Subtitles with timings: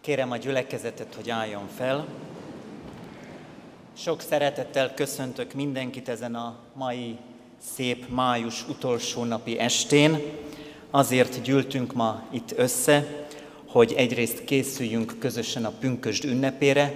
[0.00, 2.06] Kérem a gyülekezetet, hogy álljon fel.
[3.96, 7.16] Sok szeretettel köszöntök mindenkit ezen a mai
[7.74, 10.22] szép május utolsó napi estén.
[10.90, 13.26] Azért gyűltünk ma itt össze,
[13.66, 16.92] hogy egyrészt készüljünk közösen a pünkösd ünnepére,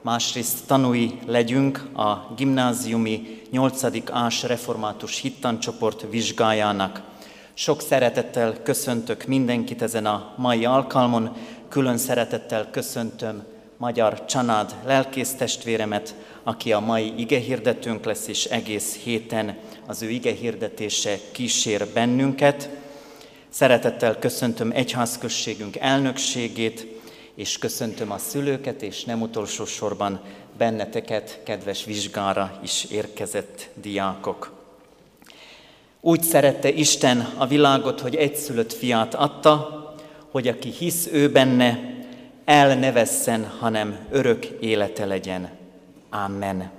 [0.00, 4.10] másrészt tanúi legyünk a gimnáziumi 8.
[4.10, 7.02] ás református hittancsoport vizsgájának.
[7.54, 11.36] Sok szeretettel köszöntök mindenkit ezen a mai alkalmon,
[11.72, 13.44] külön szeretettel köszöntöm
[13.76, 21.86] Magyar Csanád lelkésztestvéremet, aki a mai igehirdetőnk lesz, és egész héten az ő igehirdetése kísér
[21.94, 22.68] bennünket.
[23.48, 26.86] Szeretettel köszöntöm egyházközségünk elnökségét,
[27.34, 30.20] és köszöntöm a szülőket, és nem utolsó sorban
[30.58, 34.52] benneteket, kedves vizsgára is érkezett diákok.
[36.00, 39.81] Úgy szerette Isten a világot, hogy egyszülött fiát adta,
[40.32, 41.78] hogy aki hisz ő benne,
[42.44, 45.50] el ne vesszen, hanem örök élete legyen.
[46.10, 46.70] Amen.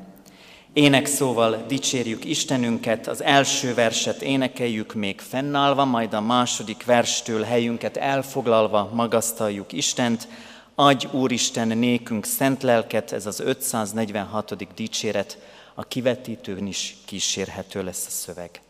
[0.73, 7.97] Ének szóval dicsérjük Istenünket, az első verset énekeljük még fennállva, majd a második verstől helyünket
[7.97, 10.27] elfoglalva magasztaljuk Istent.
[10.75, 14.73] Adj Úristen nékünk szent lelket, ez az 546.
[14.75, 15.37] dicséret,
[15.73, 18.61] a kivetítőn is kísérhető lesz a szöveg.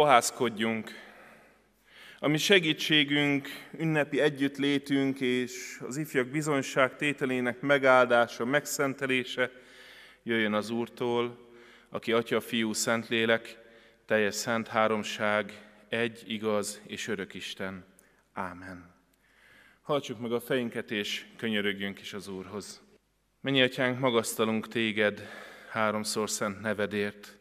[0.00, 0.90] Fohászkodjunk,
[2.18, 3.48] ami segítségünk,
[3.78, 9.50] ünnepi együttlétünk és az ifjak bizonyság tételének megáldása, megszentelése
[10.22, 11.38] jöjjön az Úrtól,
[11.88, 13.58] aki Atya, Fiú, Szentlélek,
[14.06, 17.84] teljes szent háromság, egy igaz és örök Isten.
[18.32, 18.94] Ámen.
[19.82, 22.82] Hajtsuk meg a fejünket és könyörögjünk is az Úrhoz.
[23.40, 25.28] Mennyi atyánk, magasztalunk téged
[25.70, 27.39] háromszor szent nevedért.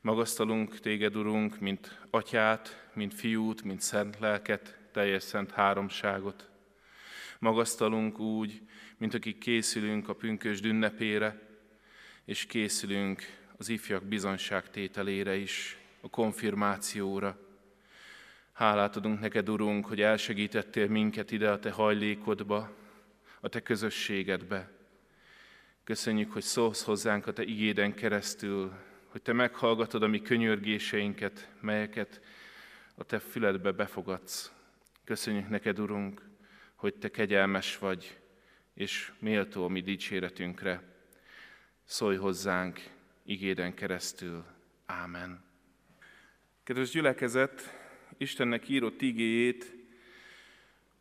[0.00, 6.50] Magasztalunk téged, Urunk, mint atyát, mint fiút, mint szent lelket, teljes szent háromságot.
[7.38, 8.62] Magasztalunk úgy,
[8.96, 11.48] mint akik készülünk a pünkös ünnepére,
[12.24, 13.22] és készülünk
[13.56, 17.38] az ifjak bizonságtételére is, a konfirmációra.
[18.52, 22.70] Hálát adunk neked, Urunk, hogy elsegítettél minket ide a te hajlékodba,
[23.40, 24.70] a te közösségedbe.
[25.84, 28.72] Köszönjük, hogy szólsz hozzánk a te igéden keresztül,
[29.18, 32.20] hogy te meghallgatod a mi könyörgéseinket, melyeket
[32.94, 34.52] a te füledbe befogadsz.
[35.04, 36.22] Köszönjük neked, Urunk,
[36.74, 38.18] hogy te kegyelmes vagy,
[38.74, 40.82] és méltó a mi dicséretünkre.
[41.84, 42.80] Szólj hozzánk
[43.24, 44.44] igéden keresztül.
[44.86, 45.44] Ámen.
[46.62, 47.62] Kedves gyülekezet,
[48.16, 49.74] Istennek írott igéjét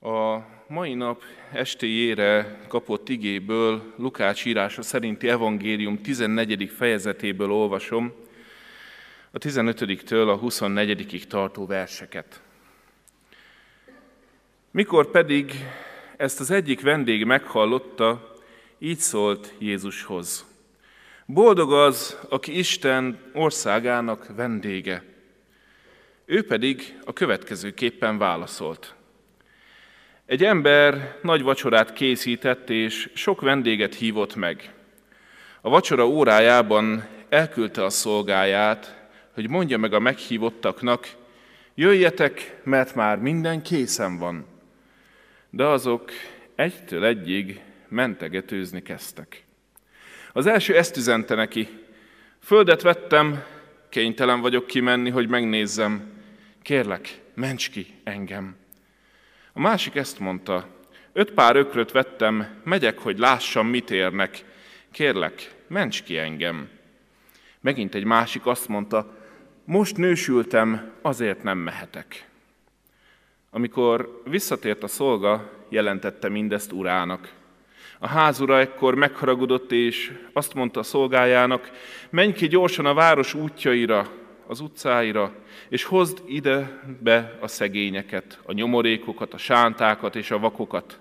[0.08, 6.72] a mai nap estéjére kapott igéből, Lukács írása szerinti evangélium 14.
[6.78, 8.14] fejezetéből olvasom,
[9.32, 12.42] a 15-től a 24 tartó verseket.
[14.72, 15.54] Mikor pedig
[16.18, 18.34] ezt az egyik vendég meghallotta,
[18.80, 20.46] így szólt Jézushoz.
[21.26, 25.04] Boldog az, aki Isten országának vendége.
[26.26, 28.97] Ő pedig a következőképpen válaszolt.
[30.28, 34.74] Egy ember nagy vacsorát készített, és sok vendéget hívott meg.
[35.62, 41.10] A vacsora órájában elküldte a szolgáját, hogy mondja meg a meghívottaknak,
[41.76, 44.46] jöjjetek, mert már minden készen van.
[45.50, 46.12] De azok
[46.56, 49.46] egytől egyig mentegetőzni kezdtek.
[50.34, 51.68] Az első ezt üzente neki,
[52.44, 53.44] földet vettem,
[53.90, 56.12] kénytelen vagyok kimenni, hogy megnézzem,
[56.62, 58.56] kérlek, ments ki engem.
[59.58, 60.68] A másik ezt mondta,
[61.14, 64.44] öt pár ökröt vettem, megyek, hogy lássam, mit érnek.
[64.92, 66.70] Kérlek, ments ki engem.
[67.62, 69.18] Megint egy másik azt mondta,
[69.66, 72.28] most nősültem, azért nem mehetek.
[73.50, 77.34] Amikor visszatért a szolga, jelentette mindezt urának.
[78.00, 81.72] A házura ekkor megharagudott, és azt mondta a szolgájának,
[82.10, 84.10] menj ki gyorsan a város útjaira,
[84.48, 85.34] az utcáira,
[85.70, 91.00] és hozd ide be a szegényeket, a nyomorékokat, a sántákat és a vakokat.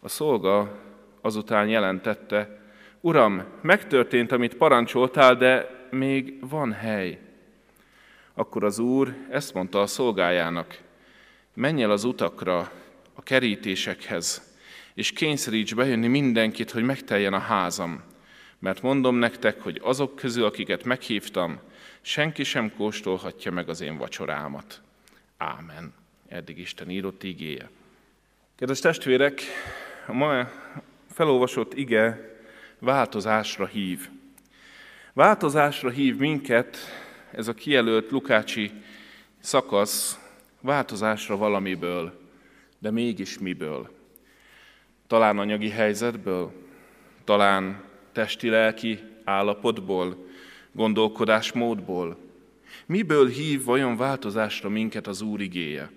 [0.00, 0.78] A szolga
[1.20, 2.58] azután jelentette,
[3.00, 7.18] Uram, megtörtént, amit parancsoltál, de még van hely.
[8.34, 10.78] Akkor az úr ezt mondta a szolgájának,
[11.54, 12.70] menj el az utakra,
[13.14, 14.56] a kerítésekhez,
[14.94, 18.02] és kényszeríts bejönni mindenkit, hogy megteljen a házam.
[18.58, 21.58] Mert mondom nektek, hogy azok közül, akiket meghívtam,
[22.08, 24.80] senki sem kóstolhatja meg az én vacsorámat.
[25.36, 25.92] Ámen.
[26.28, 27.70] Eddig Isten írott igéje.
[28.56, 29.42] Kedves testvérek,
[30.06, 30.48] a ma
[31.10, 32.36] felolvasott ige
[32.78, 34.08] változásra hív.
[35.12, 36.76] Változásra hív minket
[37.30, 38.72] ez a kijelölt Lukácsi
[39.38, 40.18] szakasz,
[40.60, 42.20] változásra valamiből,
[42.78, 43.90] de mégis miből.
[45.06, 46.52] Talán anyagi helyzetből,
[47.24, 50.27] talán testi-lelki állapotból,
[50.78, 52.16] gondolkodásmódból?
[52.86, 55.90] Miből hív vajon változásra minket az Úr igéje?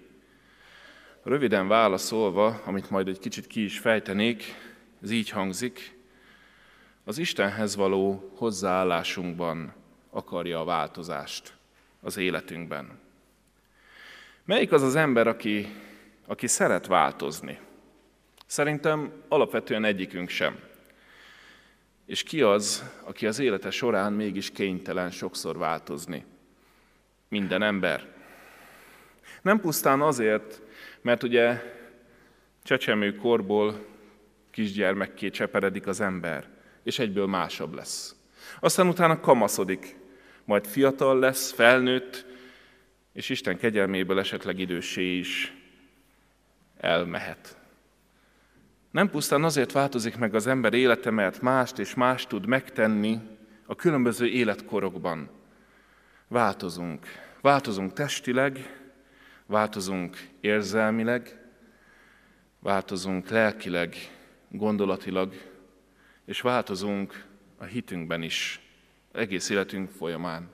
[1.23, 4.43] Röviden válaszolva, amit majd egy kicsit ki is fejtenék,
[5.03, 5.97] ez így hangzik,
[7.03, 9.73] az Istenhez való hozzáállásunkban
[10.09, 11.53] akarja a változást
[12.01, 13.00] az életünkben.
[14.45, 15.67] Melyik az az ember, aki,
[16.27, 17.59] aki szeret változni?
[18.45, 20.59] Szerintem alapvetően egyikünk sem.
[22.11, 26.25] És ki az, aki az élete során mégis kénytelen sokszor változni?
[27.27, 28.07] Minden ember.
[29.41, 30.61] Nem pusztán azért,
[31.01, 31.61] mert ugye
[32.63, 33.85] csecsemő korból
[34.49, 36.49] kisgyermekké cseperedik az ember,
[36.83, 38.15] és egyből másabb lesz.
[38.59, 39.95] Aztán utána kamaszodik,
[40.45, 42.25] majd fiatal lesz, felnőtt,
[43.13, 45.53] és Isten kegyelméből esetleg idősé is
[46.77, 47.60] elmehet.
[48.91, 53.19] Nem pusztán azért változik meg az ember élete, mert mást és mást tud megtenni
[53.65, 55.29] a különböző életkorokban.
[56.27, 57.05] Változunk.
[57.41, 58.79] Változunk testileg,
[59.45, 61.39] változunk érzelmileg,
[62.60, 63.95] változunk lelkileg,
[64.50, 65.33] gondolatilag,
[66.25, 67.25] és változunk
[67.57, 68.60] a hitünkben is,
[69.12, 70.50] egész életünk folyamán.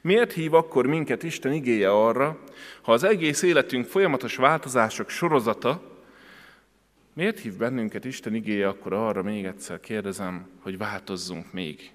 [0.00, 2.42] Miért hív akkor minket Isten igéje arra,
[2.82, 5.91] ha az egész életünk folyamatos változások sorozata,
[7.12, 11.92] miért hív bennünket Isten igéje akkor arra, még egyszer kérdezem, hogy változzunk még?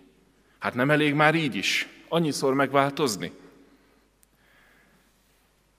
[0.59, 3.31] Hát nem elég már így is, annyiszor megváltozni?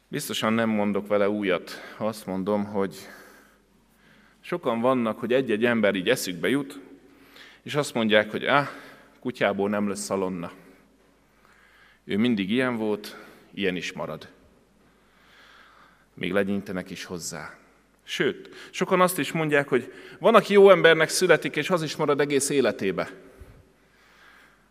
[0.09, 2.97] Biztosan nem mondok vele újat, azt mondom, hogy
[4.41, 6.81] sokan vannak, hogy egy-egy ember így eszükbe jut,
[7.63, 8.69] és azt mondják, hogy ah,
[9.21, 10.53] kutyából nem lesz szalonna.
[12.05, 13.17] Ő mindig ilyen volt,
[13.55, 14.29] ilyen is marad.
[16.15, 17.58] Még legyintenek is hozzá.
[18.11, 22.21] Sőt, sokan azt is mondják, hogy van, aki jó embernek születik, és az is marad
[22.21, 23.11] egész életébe.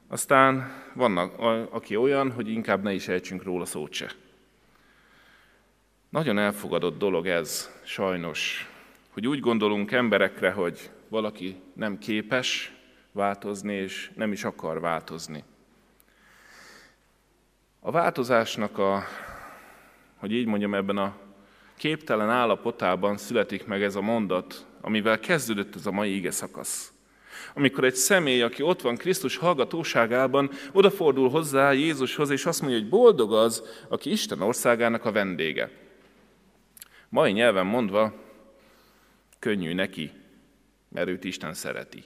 [0.07, 1.39] Aztán vannak,
[1.71, 4.11] aki olyan, hogy inkább ne is ejtsünk róla szót se.
[6.09, 8.69] Nagyon elfogadott dolog ez, sajnos,
[9.09, 12.73] hogy úgy gondolunk emberekre, hogy valaki nem képes
[13.11, 15.43] változni, és nem is akar változni.
[17.79, 19.03] A változásnak a,
[20.15, 21.25] hogy így mondjam, ebben a
[21.77, 26.91] képtelen állapotában születik meg ez a mondat, amivel kezdődött ez a mai ige szakasz.
[27.53, 32.89] Amikor egy személy, aki ott van Krisztus hallgatóságában, odafordul hozzá Jézushoz, és azt mondja, hogy
[32.89, 35.71] boldog az, aki Isten országának a vendége.
[37.09, 38.13] Mai nyelven mondva,
[39.39, 40.11] könnyű neki,
[40.89, 42.03] mert őt Isten szereti.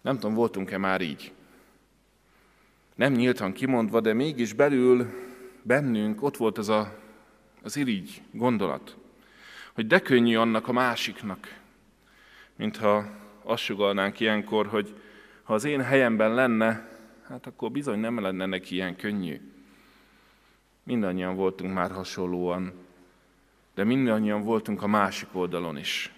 [0.00, 1.32] Nem tudom, voltunk-e már így?
[2.94, 5.06] Nem nyíltan kimondva, de mégis belül
[5.62, 7.01] bennünk ott volt az a,
[7.62, 8.96] az irigy gondolat,
[9.72, 11.60] hogy de könnyű annak a másiknak,
[12.56, 13.04] mintha
[13.42, 14.94] azt sugalnánk ilyenkor, hogy
[15.42, 16.88] ha az én helyemben lenne,
[17.28, 19.40] hát akkor bizony nem lenne neki ilyen könnyű.
[20.82, 22.72] Mindannyian voltunk már hasonlóan,
[23.74, 26.12] de mindannyian voltunk a másik oldalon is.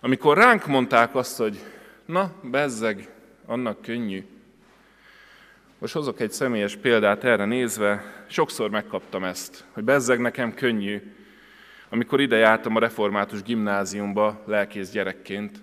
[0.00, 1.58] Amikor ránk mondták azt, hogy
[2.04, 3.14] na, bezzeg,
[3.46, 4.26] annak könnyű.
[5.78, 11.14] Most hozok egy személyes példát erre nézve, sokszor megkaptam ezt, hogy bezzeg nekem könnyű,
[11.88, 15.62] amikor ide jártam a református gimnáziumba lelkész gyerekként,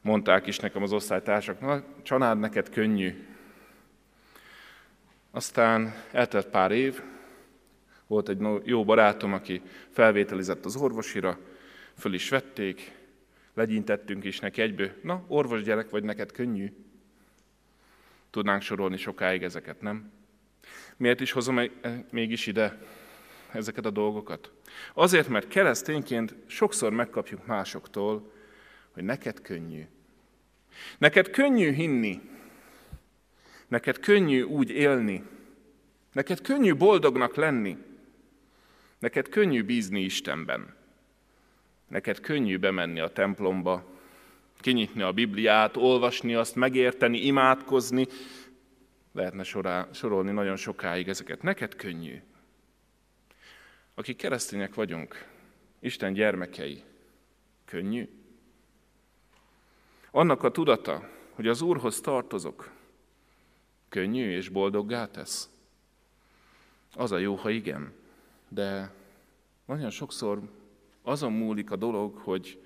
[0.00, 3.26] mondták is nekem az osztálytársak, na, család neked könnyű.
[5.30, 7.02] Aztán eltelt pár év,
[8.06, 11.38] volt egy jó barátom, aki felvételizett az orvosira,
[11.98, 12.92] föl is vették,
[13.54, 16.72] legyintettünk is neki egyből, na, orvos gyerek vagy, neked könnyű.
[18.30, 20.12] Tudnánk sorolni sokáig ezeket, nem?
[20.96, 21.70] Miért is hozom e-
[22.10, 22.78] mégis ide
[23.52, 24.52] ezeket a dolgokat?
[24.94, 28.32] Azért, mert keresztényként sokszor megkapjuk másoktól,
[28.90, 29.86] hogy neked könnyű.
[30.98, 32.20] Neked könnyű hinni.
[33.68, 35.22] Neked könnyű úgy élni.
[36.12, 37.76] Neked könnyű boldognak lenni.
[38.98, 40.74] Neked könnyű bízni Istenben.
[41.88, 43.99] Neked könnyű bemenni a templomba,
[44.60, 48.06] kinyitni a Bibliát, olvasni azt, megérteni, imádkozni.
[49.12, 51.42] Lehetne sorá, sorolni nagyon sokáig ezeket.
[51.42, 52.22] Neked könnyű.
[53.94, 55.26] Akik keresztények vagyunk,
[55.78, 56.82] Isten gyermekei,
[57.64, 58.08] könnyű.
[60.10, 62.70] Annak a tudata, hogy az Úrhoz tartozok,
[63.88, 65.48] könnyű és boldoggá tesz.
[66.94, 67.92] Az a jó, ha igen,
[68.48, 68.92] de
[69.64, 70.40] nagyon sokszor
[71.02, 72.62] azon múlik a dolog, hogy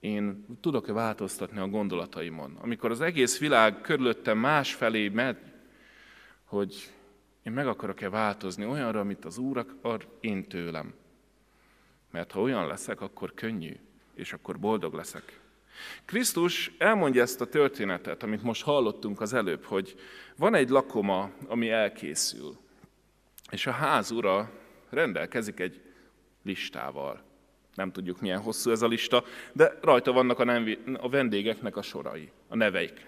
[0.00, 2.56] én tudok-e változtatni a gondolataimon.
[2.60, 5.36] Amikor az egész világ körülöttem másfelé megy,
[6.44, 6.92] hogy
[7.42, 10.94] én meg akarok-e változni olyanra, amit az Úr akar én tőlem.
[12.10, 13.76] Mert ha olyan leszek, akkor könnyű,
[14.14, 15.40] és akkor boldog leszek.
[16.04, 19.94] Krisztus elmondja ezt a történetet, amit most hallottunk az előbb, hogy
[20.36, 22.56] van egy lakoma, ami elkészül,
[23.50, 24.50] és a ház ura
[24.90, 25.80] rendelkezik egy
[26.42, 27.27] listával.
[27.78, 31.82] Nem tudjuk, milyen hosszú ez a lista, de rajta vannak a, nem, a vendégeknek a
[31.82, 33.06] sorai, a neveik.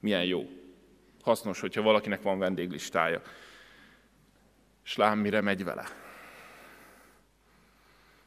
[0.00, 0.48] Milyen jó.
[1.22, 3.22] Hasznos, hogyha valakinek van vendéglistája.
[4.84, 5.84] És lám, mire megy vele.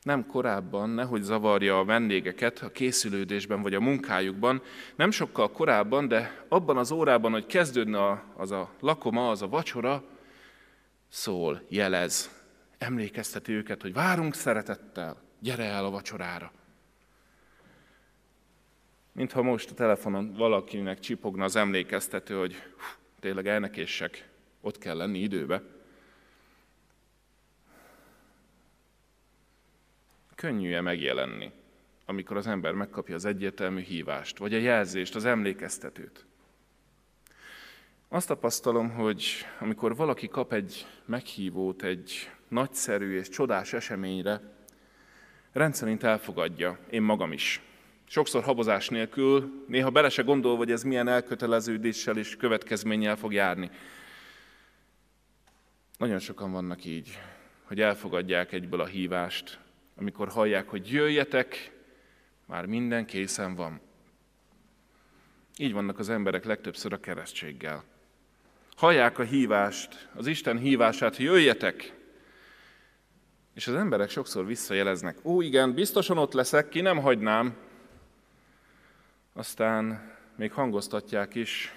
[0.02, 4.62] Nem korábban, nehogy zavarja a vendégeket a készülődésben vagy a munkájukban,
[4.96, 10.04] nem sokkal korábban, de abban az órában, hogy kezdődne az a lakoma, az a vacsora,
[11.10, 12.42] szól, jelez,
[12.78, 16.52] emlékezteti őket, hogy várunk szeretettel, gyere el a vacsorára.
[19.12, 22.84] Mintha most a telefonon valakinek csipogna az emlékeztető, hogy hú,
[23.20, 24.30] tényleg elnekéssek,
[24.62, 25.62] ott kell lenni időbe.
[30.36, 31.52] Könnyű-e megjelenni,
[32.06, 36.26] amikor az ember megkapja az egyértelmű hívást, vagy a jelzést, az emlékeztetőt?
[38.08, 39.26] Azt tapasztalom, hogy
[39.60, 44.42] amikor valaki kap egy meghívót egy nagyszerű és csodás eseményre,
[45.54, 47.62] rendszerint elfogadja, én magam is.
[48.08, 53.72] Sokszor habozás nélkül, néha bele se gondol, hogy ez milyen elköteleződéssel és következménnyel fog járni.
[55.98, 57.20] Nagyon sokan vannak így,
[57.64, 59.60] hogy elfogadják egyből a hívást,
[59.96, 61.72] amikor hallják, hogy jöjjetek,
[62.46, 63.80] már minden készen van.
[65.58, 67.84] Így vannak az emberek legtöbbször a keresztséggel.
[68.76, 72.03] Hallják a hívást, az Isten hívását, jöjjetek!
[73.54, 77.56] És az emberek sokszor visszajeleznek, ó igen, biztosan ott leszek, ki nem hagynám.
[79.34, 81.74] Aztán még hangoztatják is,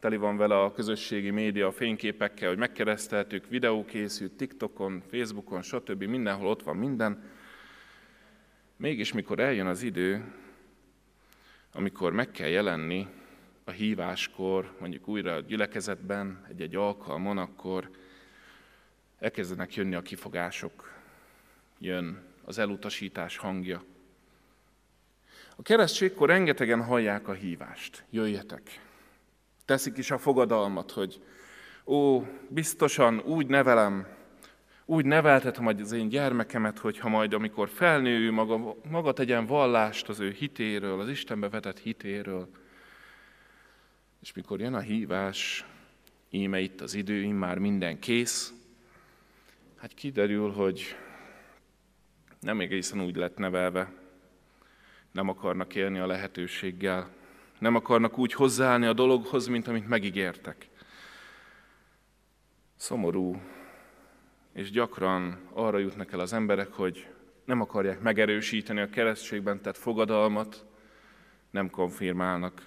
[0.00, 6.02] teli van vele a közösségi média a fényképekkel, hogy megkereszteltük, videó készült TikTokon, Facebookon, stb.
[6.02, 7.22] Mindenhol ott van minden.
[8.76, 10.32] Mégis, mikor eljön az idő,
[11.72, 13.08] amikor meg kell jelenni
[13.64, 17.90] a híváskor, mondjuk újra a gyülekezetben, egy-egy alkalmon, akkor
[19.22, 20.92] elkezdenek jönni a kifogások,
[21.78, 23.84] jön az elutasítás hangja.
[25.56, 28.80] A keresztségkor rengetegen hallják a hívást, jöjjetek.
[29.64, 31.22] Teszik is a fogadalmat, hogy
[31.84, 34.06] ó, biztosan úgy nevelem,
[34.84, 40.20] úgy neveltetem az én gyermekemet, hogyha majd amikor felnő ő maga, maga tegyen vallást az
[40.20, 42.48] ő hitéről, az Istenbe vetett hitéről.
[44.20, 45.66] És mikor jön a hívás,
[46.30, 48.52] íme itt az idő, már minden kész,
[49.82, 50.96] hát kiderül, hogy
[52.40, 53.92] nem egészen úgy lett nevelve,
[55.12, 57.10] nem akarnak élni a lehetőséggel,
[57.58, 60.68] nem akarnak úgy hozzáállni a dologhoz, mint amit megígértek.
[62.76, 63.42] Szomorú,
[64.52, 67.06] és gyakran arra jutnak el az emberek, hogy
[67.44, 70.66] nem akarják megerősíteni a keresztségben tett fogadalmat,
[71.50, 72.64] nem konfirmálnak.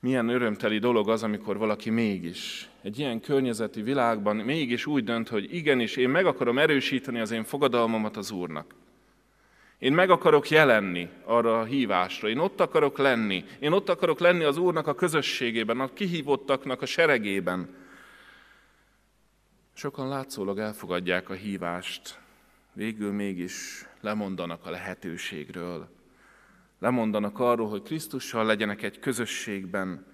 [0.00, 5.54] Milyen örömteli dolog az, amikor valaki mégis egy ilyen környezeti világban mégis úgy dönt, hogy
[5.54, 8.74] igenis, én meg akarom erősíteni az én fogadalmamat az Úrnak.
[9.78, 14.44] Én meg akarok jelenni arra a hívásra, én ott akarok lenni, én ott akarok lenni
[14.44, 17.74] az Úrnak a közösségében, a kihívottaknak a seregében.
[19.72, 22.18] Sokan látszólag elfogadják a hívást,
[22.72, 25.99] végül mégis lemondanak a lehetőségről.
[26.80, 30.06] Lemondanak arról, hogy Krisztussal legyenek egy közösségben,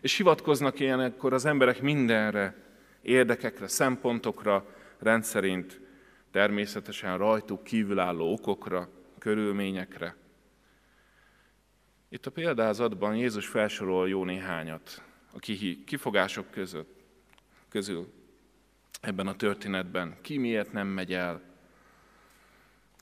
[0.00, 2.56] és hivatkoznak ilyenekkor az emberek mindenre,
[3.02, 4.66] érdekekre, szempontokra,
[4.98, 5.80] rendszerint
[6.30, 10.16] természetesen rajtuk kívülálló okokra, körülményekre.
[12.08, 15.02] Itt a példázatban Jézus felsorol jó néhányat
[15.32, 15.38] a
[15.84, 17.00] kifogások között,
[17.68, 18.12] közül
[19.00, 20.16] ebben a történetben.
[20.20, 21.49] Ki miért nem megy el?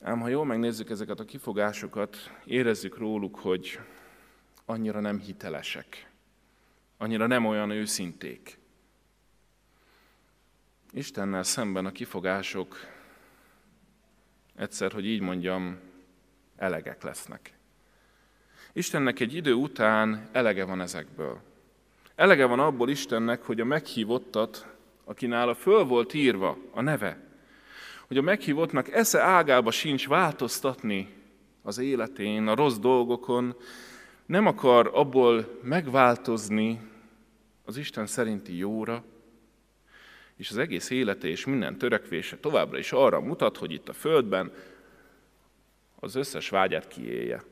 [0.01, 3.79] Ám ha jól megnézzük ezeket a kifogásokat, érezzük róluk, hogy
[4.65, 6.09] annyira nem hitelesek,
[6.97, 8.57] annyira nem olyan őszinték.
[10.91, 12.77] Istennel szemben a kifogások
[14.55, 15.79] egyszer, hogy így mondjam,
[16.55, 17.53] elegek lesznek.
[18.73, 21.41] Istennek egy idő után elege van ezekből.
[22.15, 24.67] Elege van abból Istennek, hogy a meghívottat,
[25.03, 27.28] aki nála föl volt írva a neve,
[28.09, 31.13] hogy a meghívottnak esze ágába sincs változtatni
[31.61, 33.55] az életén, a rossz dolgokon,
[34.25, 36.79] nem akar abból megváltozni
[37.65, 39.03] az Isten szerinti jóra,
[40.35, 44.51] és az egész élete és minden törekvése továbbra is arra mutat, hogy itt a Földben
[45.99, 47.43] az összes vágyát kiélje.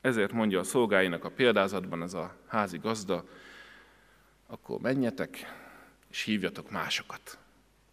[0.00, 3.24] Ezért mondja a szolgáinak a példázatban ez a házi gazda,
[4.46, 5.54] akkor menjetek,
[6.10, 7.38] és hívjatok másokat,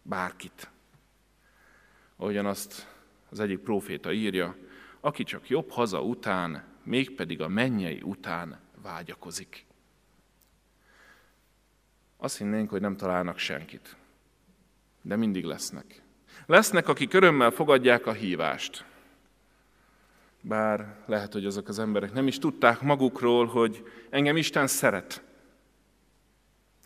[0.02, 0.68] bárkit.
[2.20, 2.86] Ahogyan azt
[3.30, 4.56] az egyik próféta írja,
[5.00, 9.64] aki csak jobb haza után, mégpedig a mennyei után vágyakozik.
[12.16, 13.96] Azt hinnénk, hogy nem találnak senkit,
[15.02, 16.02] de mindig lesznek.
[16.46, 18.84] Lesznek, akik örömmel fogadják a hívást,
[20.40, 25.22] bár lehet, hogy azok az emberek nem is tudták magukról, hogy engem Isten szeret.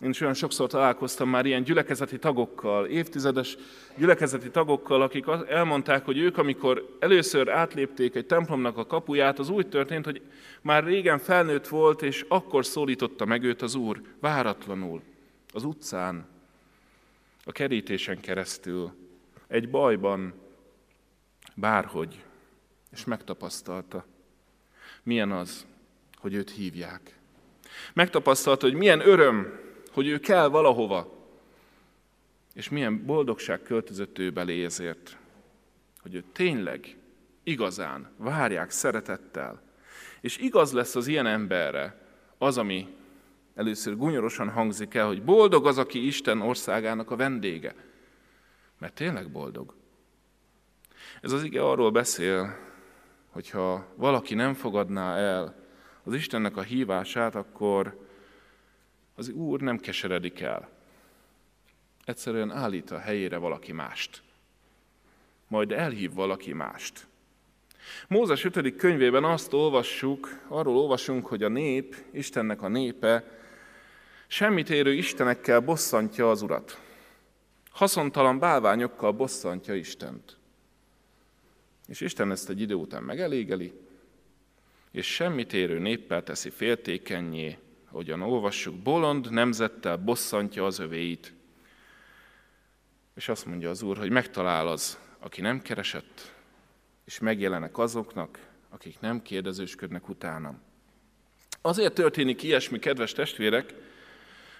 [0.02, 3.56] Én is olyan sokszor találkoztam már ilyen gyülekezeti tagokkal, évtizedes
[3.96, 9.68] gyülekezeti tagokkal, akik elmondták, hogy ők, amikor először átlépték egy templomnak a kapuját, az úgy
[9.68, 10.22] történt, hogy
[10.62, 15.02] már régen felnőtt volt, és akkor szólította meg őt az Úr, váratlanul,
[15.52, 16.26] az utcán,
[17.44, 18.92] a kerítésen keresztül,
[19.48, 20.34] egy bajban,
[21.54, 22.24] bárhogy
[22.92, 24.04] és megtapasztalta,
[25.02, 25.66] milyen az,
[26.20, 27.18] hogy őt hívják.
[27.92, 29.61] Megtapasztalta, hogy milyen öröm,
[29.92, 31.12] hogy ő kell valahova,
[32.54, 35.16] és milyen boldogság költözött ő belé ezért,
[36.02, 36.96] hogy ő tényleg,
[37.42, 39.62] igazán várják szeretettel.
[40.20, 42.00] És igaz lesz az ilyen emberre
[42.38, 42.96] az, ami
[43.54, 47.74] először gunyorosan hangzik el, hogy boldog az, aki Isten országának a vendége.
[48.78, 49.74] Mert tényleg boldog.
[51.20, 52.56] Ez az ige arról beszél,
[53.30, 55.54] hogyha valaki nem fogadná el
[56.04, 58.06] az Istennek a hívását, akkor
[59.22, 60.68] az Úr nem keseredik el.
[62.04, 64.22] Egyszerűen állít a helyére valaki mást.
[65.48, 67.06] Majd elhív valaki mást.
[68.08, 68.76] Mózes 5.
[68.76, 73.38] könyvében azt olvassuk, arról olvasunk, hogy a nép, Istennek a népe,
[74.26, 76.80] semmit érő istenekkel bosszantja az urat.
[77.70, 80.36] Haszontalan bálványokkal bosszantja Istent.
[81.86, 83.72] És Isten ezt egy idő után megelégeli,
[84.90, 87.58] és semmit érő néppel teszi féltékenyé,
[87.92, 91.32] ahogyan olvassuk, bolond nemzettel bosszantja az övéit.
[93.14, 96.34] És azt mondja az Úr, hogy megtalál az, aki nem keresett,
[97.04, 100.60] és megjelenek azoknak, akik nem kérdezősködnek utánam.
[101.60, 103.74] Azért történik ilyesmi, kedves testvérek,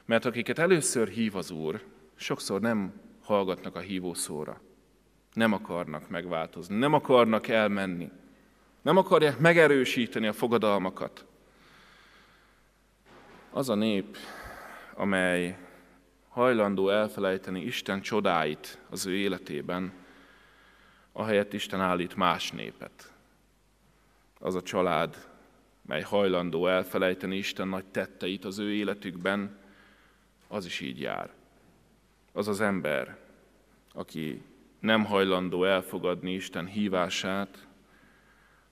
[0.05, 1.83] mert akiket először hív az Úr,
[2.15, 2.93] sokszor nem
[3.23, 4.61] hallgatnak a hívó szóra.
[5.33, 8.11] Nem akarnak megváltozni, nem akarnak elmenni.
[8.83, 11.27] Nem akarják megerősíteni a fogadalmakat.
[13.55, 14.17] Az a nép,
[14.95, 15.59] amely
[16.29, 19.93] hajlandó elfelejteni Isten csodáit az ő életében,
[21.13, 23.13] ahelyett Isten állít más népet.
[24.39, 25.29] Az a család,
[25.83, 29.59] mely hajlandó elfelejteni Isten nagy tetteit az ő életükben,
[30.49, 31.31] az is így jár.
[32.33, 33.19] Az az ember,
[33.93, 34.43] aki
[34.81, 37.67] nem hajlandó elfogadni Isten hívását,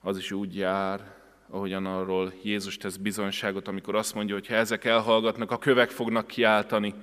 [0.00, 1.19] az is úgy jár,
[1.50, 6.26] ahogyan arról Jézus tesz bizonyságot, amikor azt mondja, hogy ha ezek elhallgatnak, a kövek fognak
[6.26, 6.94] kiáltani.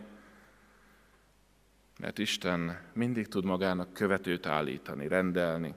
[1.99, 5.73] Mert Isten mindig tud magának követőt állítani, rendelni.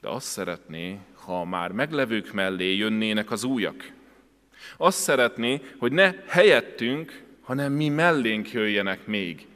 [0.00, 3.92] De azt szeretné, ha már meglevők mellé jönnének az újak.
[4.76, 9.46] Azt szeretné, hogy ne helyettünk, hanem mi mellénk jöjjenek még.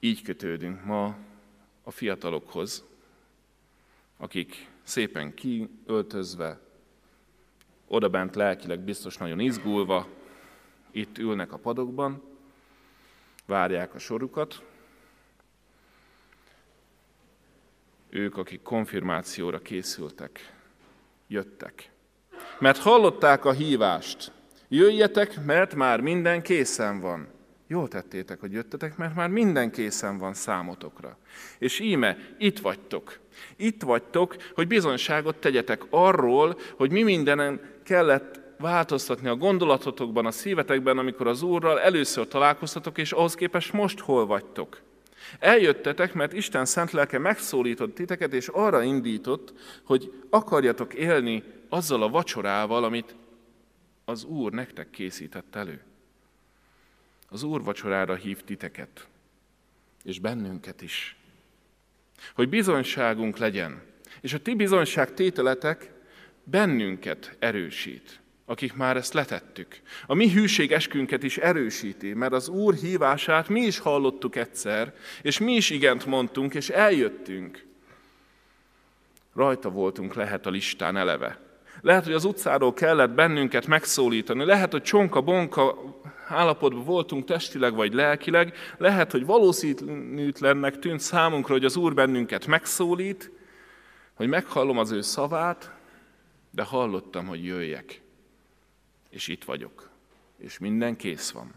[0.00, 1.16] Így kötődünk ma
[1.82, 2.84] a fiatalokhoz,
[4.16, 6.60] akik szépen kiöltözve,
[7.88, 10.06] odabent lelkileg biztos nagyon izgulva,
[10.90, 12.22] itt ülnek a padokban,
[13.46, 14.62] várják a sorukat.
[18.08, 20.54] Ők, akik konfirmációra készültek,
[21.26, 21.90] jöttek.
[22.58, 24.32] Mert hallották a hívást,
[24.68, 27.33] jöjjetek, mert már minden készen van.
[27.74, 31.16] Jól tettétek, hogy jöttetek, mert már minden készen van számotokra.
[31.58, 33.18] És íme, itt vagytok.
[33.56, 40.98] Itt vagytok, hogy bizonyságot tegyetek arról, hogy mi mindenen kellett változtatni a gondolatotokban, a szívetekben,
[40.98, 44.80] amikor az Úrral először találkoztatok, és ahhoz képest most hol vagytok.
[45.38, 49.52] Eljöttetek, mert Isten szent lelke megszólított titeket, és arra indított,
[49.84, 53.14] hogy akarjatok élni azzal a vacsorával, amit
[54.04, 55.80] az Úr nektek készített elő.
[57.34, 59.06] Az Úr vacsorára hív titeket,
[60.04, 61.16] és bennünket is.
[62.34, 63.82] Hogy bizonyságunk legyen,
[64.20, 65.90] és a ti bizonyság tételetek
[66.44, 69.80] bennünket erősít, akik már ezt letettük.
[70.06, 75.38] A mi hűség eskünket is erősíti, mert az Úr hívását mi is hallottuk egyszer, és
[75.38, 77.64] mi is igent mondtunk, és eljöttünk.
[79.34, 81.43] Rajta voltunk lehet a listán eleve.
[81.84, 85.94] Lehet, hogy az utcáról kellett bennünket megszólítani, lehet, hogy csonka-bonka
[86.28, 93.30] állapotban voltunk testileg vagy lelkileg, lehet, hogy valószínűtlennek tűnt számunkra, hogy az Úr bennünket megszólít,
[94.14, 95.72] hogy meghallom az ő szavát,
[96.50, 98.00] de hallottam, hogy jöjjek,
[99.10, 99.90] és itt vagyok,
[100.36, 101.54] és minden kész van.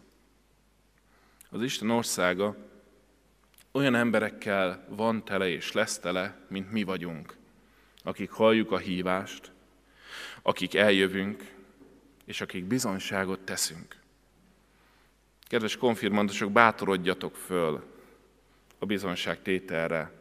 [1.50, 2.56] Az Isten országa
[3.72, 7.36] olyan emberekkel van tele és lesz tele, mint mi vagyunk,
[8.04, 9.56] akik halljuk a hívást,
[10.48, 11.44] akik eljövünk,
[12.26, 13.96] és akik bizonyságot teszünk.
[15.48, 17.84] Kedves konfirmandusok, bátorodjatok föl
[18.80, 20.12] a bizonyság tételre.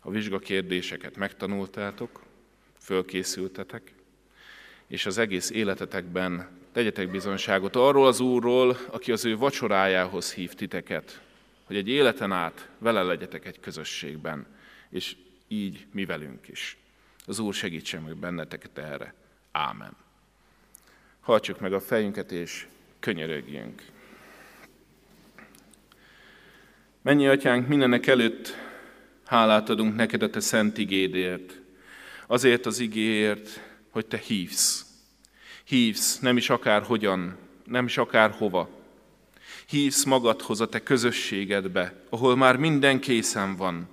[0.00, 2.22] A vizsgakérdéseket megtanultátok,
[2.78, 3.92] fölkészültetek,
[4.86, 11.20] és az egész életetekben tegyetek bizonyságot arról az Úrról, aki az ő vacsorájához hív titeket,
[11.64, 14.46] hogy egy életen át vele legyetek egy közösségben,
[14.90, 15.16] és
[15.48, 16.76] így mi velünk is.
[17.26, 19.14] Az Úr segítsen meg benneteket erre.
[19.52, 19.96] Ámen.
[21.20, 22.66] Hajtsuk meg a fejünket, és
[23.00, 23.82] könyörögjünk.
[27.02, 28.56] Mennyi atyánk, mindenek előtt
[29.26, 31.60] hálát adunk neked a te szent igédért.
[32.26, 33.60] Azért az igéért,
[33.90, 34.84] hogy te hívsz.
[35.64, 38.68] Hívsz nem is akár hogyan, nem is akár hova.
[39.66, 43.88] Hívsz magadhoz a te közösségedbe, ahol már minden készen van,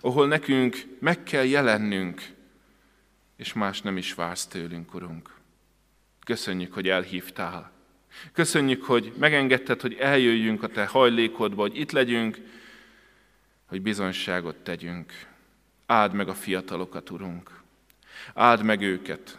[0.00, 2.22] ahol nekünk meg kell jelennünk,
[3.40, 5.30] és más nem is vársz tőlünk, Urunk.
[6.24, 7.70] Köszönjük, hogy elhívtál.
[8.32, 12.38] Köszönjük, hogy megengedted, hogy eljöjjünk a Te hajlékodba, hogy itt legyünk,
[13.66, 15.12] hogy bizonyságot tegyünk.
[15.86, 17.62] Áld meg a fiatalokat, Urunk.
[18.34, 19.38] Áld meg őket.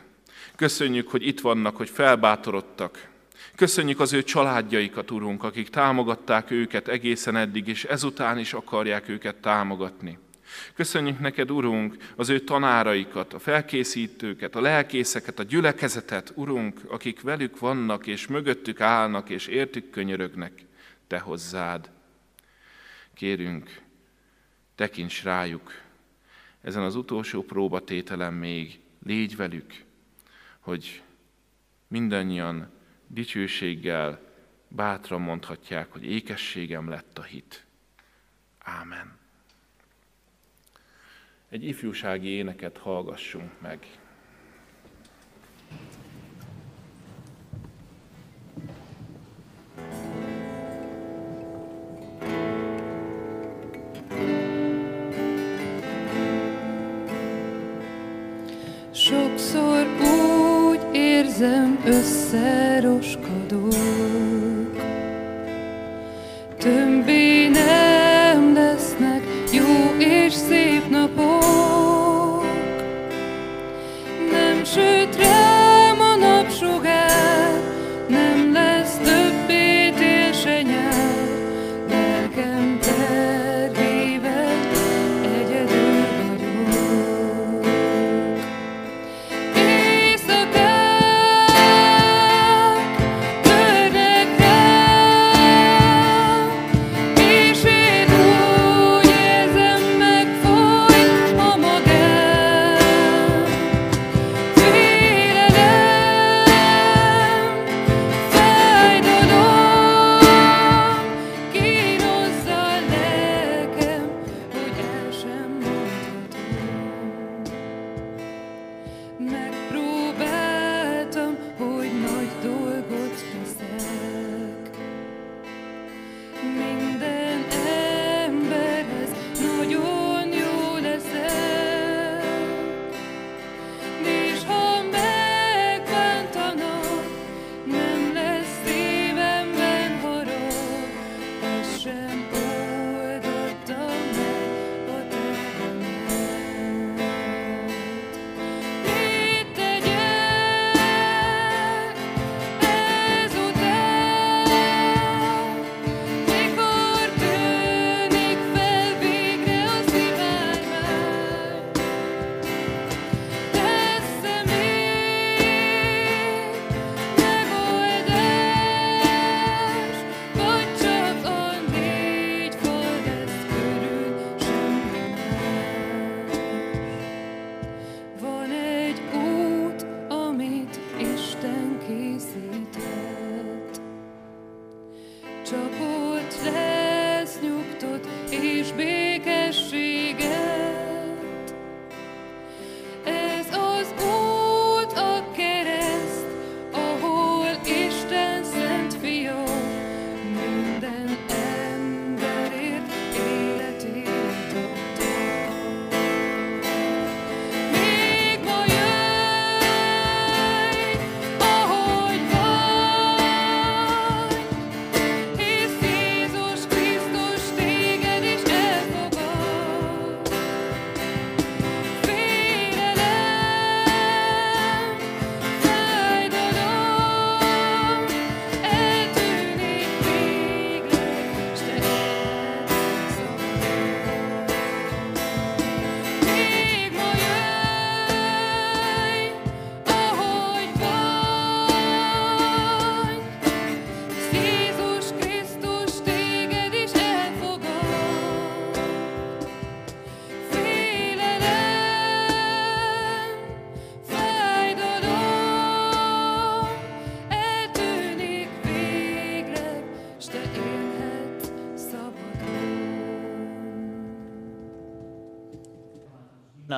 [0.56, 3.10] Köszönjük, hogy itt vannak, hogy felbátorodtak.
[3.56, 9.36] Köszönjük az ő családjaikat, Urunk, akik támogatták őket egészen eddig, és ezután is akarják őket
[9.36, 10.18] támogatni.
[10.74, 17.60] Köszönjük neked, Urunk, az ő tanáraikat, a felkészítőket, a lelkészeket, a gyülekezetet, Urunk, akik velük
[17.60, 20.54] vannak, és mögöttük állnak, és értük könyörögnek,
[21.08, 21.90] Te hozzád.
[23.14, 23.82] Kérünk,
[24.76, 25.82] tekints rájuk,
[26.62, 29.74] ezen az utolsó próbatételen még légy velük,
[30.60, 31.02] hogy
[31.88, 32.72] mindannyian
[33.08, 34.20] dicsőséggel
[34.68, 37.66] bátran mondhatják, hogy ékességem lett a hit.
[38.60, 39.21] Ámen.
[41.52, 43.80] Egy ifjúsági éneket hallgassunk meg.
[58.92, 63.72] Sokszor úgy érzem összeroskadok,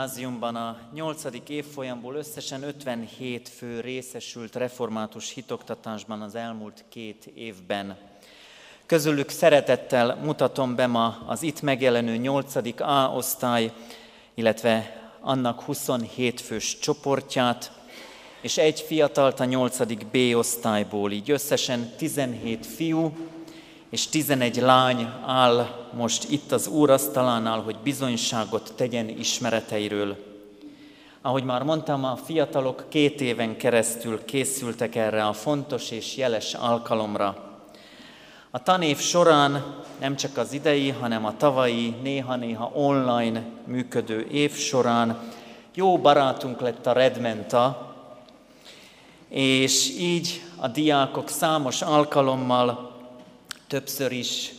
[0.03, 1.23] gimnáziumban a 8.
[1.47, 7.97] évfolyamból összesen 57 fő részesült református hitoktatásban az elmúlt két évben.
[8.85, 12.55] Közülük szeretettel mutatom be ma az itt megjelenő 8.
[12.81, 13.73] A osztály,
[14.33, 17.71] illetve annak 27 fős csoportját,
[18.41, 19.77] és egy fiatalt a 8.
[20.11, 23.13] B osztályból, így összesen 17 fiú
[23.93, 30.15] és 11 lány áll most itt az úrasztalánál, hogy bizonyságot tegyen ismereteiről.
[31.21, 37.35] Ahogy már mondtam, a fiatalok két éven keresztül készültek erre a fontos és jeles alkalomra.
[38.51, 45.19] A tanév során nem csak az idei, hanem a tavalyi, néha-néha online működő év során
[45.73, 47.93] jó barátunk lett a Redmenta,
[49.29, 52.92] és így a diákok számos alkalommal
[53.73, 54.51] többször is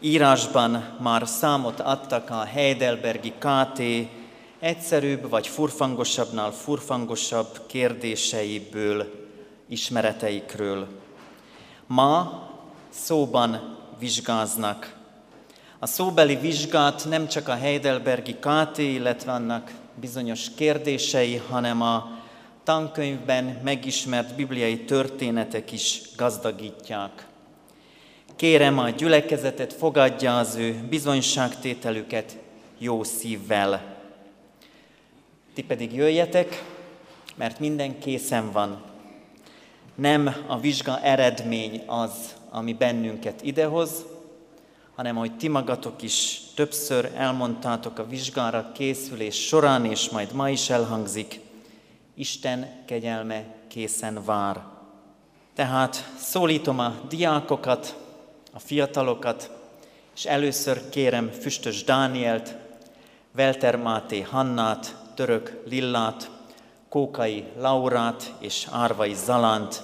[0.00, 3.82] írásban már számot adtak a Heidelbergi KT
[4.58, 9.26] egyszerűbb vagy furfangosabbnál furfangosabb kérdéseiből,
[9.68, 10.86] ismereteikről.
[11.86, 12.42] Ma
[12.88, 14.94] szóban vizsgáznak.
[15.78, 22.18] A szóbeli vizsgát nem csak a Heidelbergi KT, illetve annak bizonyos kérdései, hanem a
[22.64, 27.26] tankönyvben megismert bibliai történetek is gazdagítják.
[28.36, 32.36] Kérem a gyülekezetet, fogadja az ő bizonyságtételüket
[32.78, 33.96] jó szívvel.
[35.54, 36.64] Ti pedig jöjjetek,
[37.34, 38.82] mert minden készen van.
[39.94, 44.04] Nem a vizsga eredmény az, ami bennünket idehoz,
[44.94, 50.70] hanem hogy ti magatok is többször elmondtátok a vizsgára készülés során, és majd ma is
[50.70, 51.40] elhangzik,
[52.14, 54.64] Isten kegyelme készen vár.
[55.54, 58.04] Tehát szólítom a diákokat,
[58.56, 59.50] a fiatalokat,
[60.14, 62.54] és először kérem Füstös Dánielt,
[63.36, 66.30] Welter Máté Hannát, Török Lillát,
[66.88, 69.82] Kókai Laurát és Árvai Zalánt,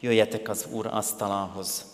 [0.00, 1.84] jöjjetek az Úr asztalához.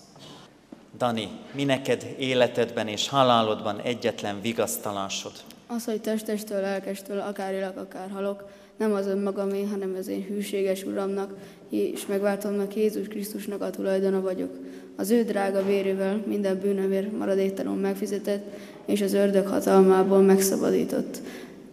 [0.98, 5.33] Dani, mi neked életedben és halálodban egyetlen vigasztalásod?
[5.66, 8.48] Az, hogy testestől, lelkestől, akár élek, akár halok,
[8.83, 11.35] nem az önmagamé, hanem az én hűséges Uramnak
[11.71, 14.51] és megváltomnak Jézus Krisztusnak a tulajdona vagyok.
[14.97, 18.45] Az ő drága vérével minden bűnömért maradéktalanul megfizetett,
[18.87, 21.21] és az ördög hatalmából megszabadított.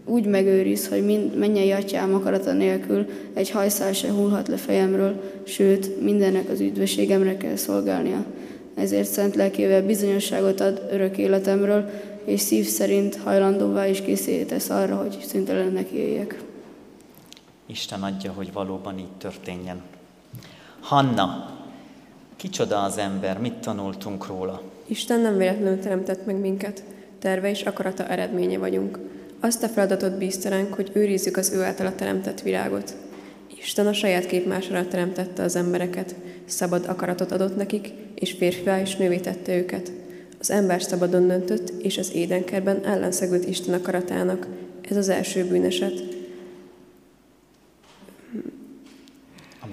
[0.05, 6.01] Úgy megőriz, hogy mind, mennyei atyám akarata nélkül egy hajszál se hullhat le fejemről, sőt,
[6.01, 8.25] mindennek az üdvösségemre kell szolgálnia.
[8.75, 11.89] Ezért szent lelkével bizonyosságot ad örök életemről,
[12.25, 16.47] és szív szerint hajlandóvá is készé tesz arra, hogy szüntelennek éljek.
[17.69, 19.81] Isten adja, hogy valóban így történjen.
[20.79, 21.57] Hanna,
[22.35, 24.61] kicsoda az ember, mit tanultunk róla?
[24.85, 26.83] Isten nem véletlenül teremtett meg minket,
[27.19, 28.99] terve és akarata eredménye vagyunk.
[29.39, 32.95] Azt a feladatot bízta ránk, hogy őrizzük az ő általa teremtett világot.
[33.57, 39.17] Isten a saját képmására teremtette az embereket, szabad akaratot adott nekik, és férfivá és nővé
[39.17, 39.91] tette őket.
[40.39, 44.47] Az ember szabadon döntött, és az édenkerben ellenszegült Isten akaratának.
[44.81, 46.18] Ez az első bűneset.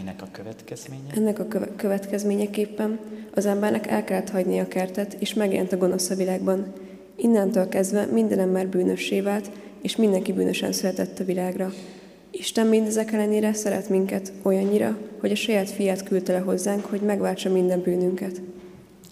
[0.06, 1.10] Aminek a következménye?
[1.14, 2.98] Ennek a köve- következményeképpen
[3.34, 6.72] az embernek el kellett hagyni a kertet, és megjelent a gonosz a világban.
[7.16, 9.50] Innentől kezdve minden ember bűnössé vált,
[9.82, 11.72] és mindenki bűnösen született a világra.
[12.30, 17.50] Isten mindezek ellenére szeret minket olyannyira, hogy a saját fiát küldte le hozzánk, hogy megváltsa
[17.50, 18.40] minden bűnünket.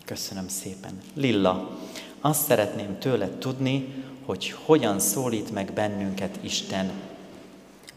[0.04, 0.92] Köszönöm szépen.
[1.14, 1.78] Lilla,
[2.20, 3.88] azt szeretném tőled tudni,
[4.24, 6.90] hogy hogyan szólít meg bennünket Isten.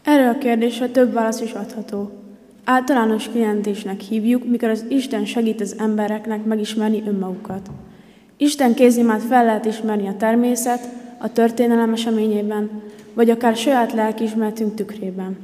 [0.02, 2.26] Erre a kérdésre több válasz is adható.
[2.70, 7.70] Általános kijelentésnek hívjuk, mikor az Isten segít az embereknek megismerni önmagukat.
[8.36, 12.70] Isten kézimát fel lehet ismerni a természet, a történelem eseményében,
[13.14, 15.36] vagy akár saját lelkiismeretünk tükrében.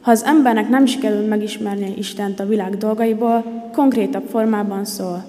[0.00, 5.24] Ha az embernek nem sikerül megismerni Istent a világ dolgaiból, konkrétabb formában szól.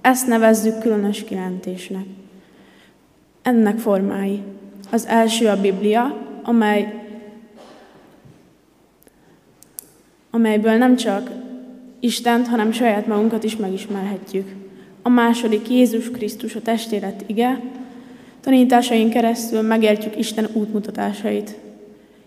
[0.00, 2.04] Ezt nevezzük különös kijelentésnek.
[3.42, 4.42] Ennek formái.
[4.90, 7.01] Az első a Biblia, amely
[10.34, 11.30] amelyből nem csak
[12.00, 14.52] Istent, hanem saját magunkat is megismerhetjük.
[15.02, 17.60] A második Jézus Krisztus, a testélet ige,
[18.40, 21.56] tanításaink keresztül megértjük Isten útmutatásait.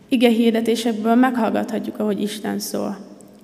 [0.08, 2.98] Ige hirdetésekből meghallgathatjuk, ahogy Isten szól.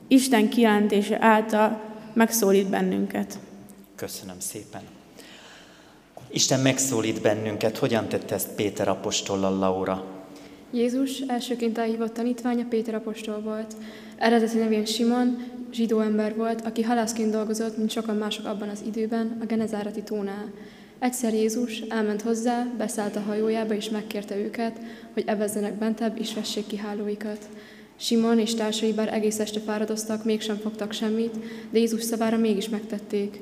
[0.07, 1.81] Isten kijelentése által
[2.13, 3.39] megszólít bennünket.
[3.95, 4.81] Köszönöm szépen.
[6.29, 10.05] Isten megszólít bennünket, hogyan tette ezt Péter apostollal Laura?
[10.73, 13.75] Jézus elsőként elhívott tanítványa Péter apostol volt.
[14.21, 15.37] Eredeti nevén Simon,
[15.71, 20.51] zsidó ember volt, aki halászként dolgozott, mint sokan mások abban az időben, a Genezáreti tónál.
[20.99, 24.79] Egyszer Jézus elment hozzá, beszállt a hajójába, és megkérte őket,
[25.13, 27.49] hogy evezzenek bentebb, és vessék ki hálóikat.
[27.95, 31.37] Simon és társai bár egész este fáradoztak, mégsem fogtak semmit,
[31.71, 33.39] de Jézus szavára mégis megtették.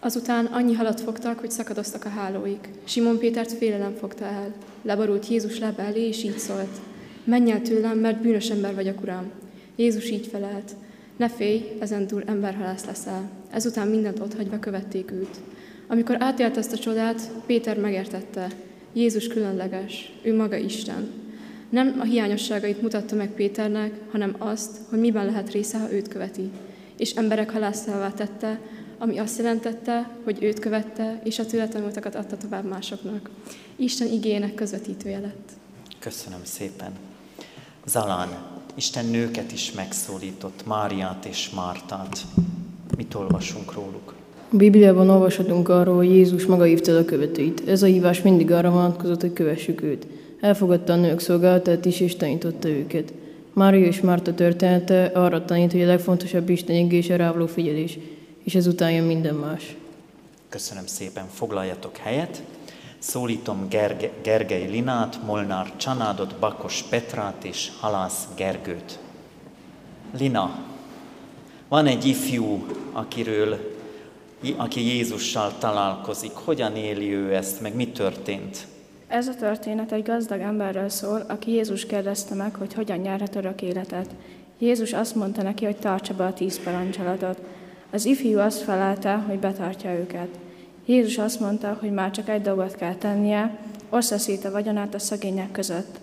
[0.00, 2.68] Azután annyi halat fogtak, hogy szakadoztak a hálóik.
[2.84, 4.54] Simon Pétert félelem fogta el.
[4.82, 6.80] Leborult Jézus lába elé, és így szólt.
[7.24, 9.41] Menj el tőlem, mert bűnös ember vagyok, Uram.
[9.76, 10.74] Jézus így felelt.
[11.16, 13.30] Ne félj, ezentúl emberhalász leszel.
[13.50, 15.40] Ezután mindent otthagyva követték őt.
[15.88, 18.48] Amikor átélt ezt a csodát, Péter megértette.
[18.92, 21.10] Jézus különleges, ő maga Isten.
[21.68, 26.50] Nem a hiányosságait mutatta meg Péternek, hanem azt, hogy miben lehet része, ha őt követi.
[26.96, 28.60] És emberek halászává tette,
[28.98, 33.30] ami azt jelentette, hogy őt követte, és a tőle tanultakat adta tovább másoknak.
[33.76, 35.50] Isten igének közvetítője lett.
[35.98, 36.92] Köszönöm szépen.
[37.86, 38.28] Zalán,
[38.74, 42.18] Isten nőket is megszólított, Máriát és Mártát.
[42.96, 44.14] Mit olvasunk róluk?
[44.52, 47.68] A Bibliában olvashatunk arról, hogy Jézus maga hívta a követőit.
[47.68, 50.06] Ez a hívás mindig arra vonatkozott, hogy kövessük őt.
[50.40, 53.12] Elfogadta a nők szolgálatát is, és tanította őket.
[53.52, 57.98] Mária és Márta története arra tanít, hogy a legfontosabb Isten igése rávaló figyelés,
[58.44, 59.76] és ezután jön minden más.
[60.48, 62.42] Köszönöm szépen, foglaljatok helyet.
[63.02, 68.98] Szólítom Gerge, Gergely Linát, Molnár Csanádot, Bakos Petrát és Halász Gergőt.
[70.18, 70.54] Lina,
[71.68, 73.76] van egy ifjú, akiről,
[74.56, 76.32] aki Jézussal találkozik.
[76.32, 78.66] Hogyan éli ő ezt, meg mi történt?
[79.08, 83.62] Ez a történet egy gazdag emberről szól, aki Jézus kérdezte meg, hogy hogyan nyerhet örök
[83.62, 84.10] életet.
[84.58, 87.40] Jézus azt mondta neki, hogy tartsa be a tíz parancsolatot.
[87.90, 90.28] Az ifjú azt felelte, hogy betartja őket.
[90.84, 93.58] Jézus azt mondta, hogy már csak egy dolgot kell tennie,
[93.90, 96.00] ossza szét a vagyonát a szegények között.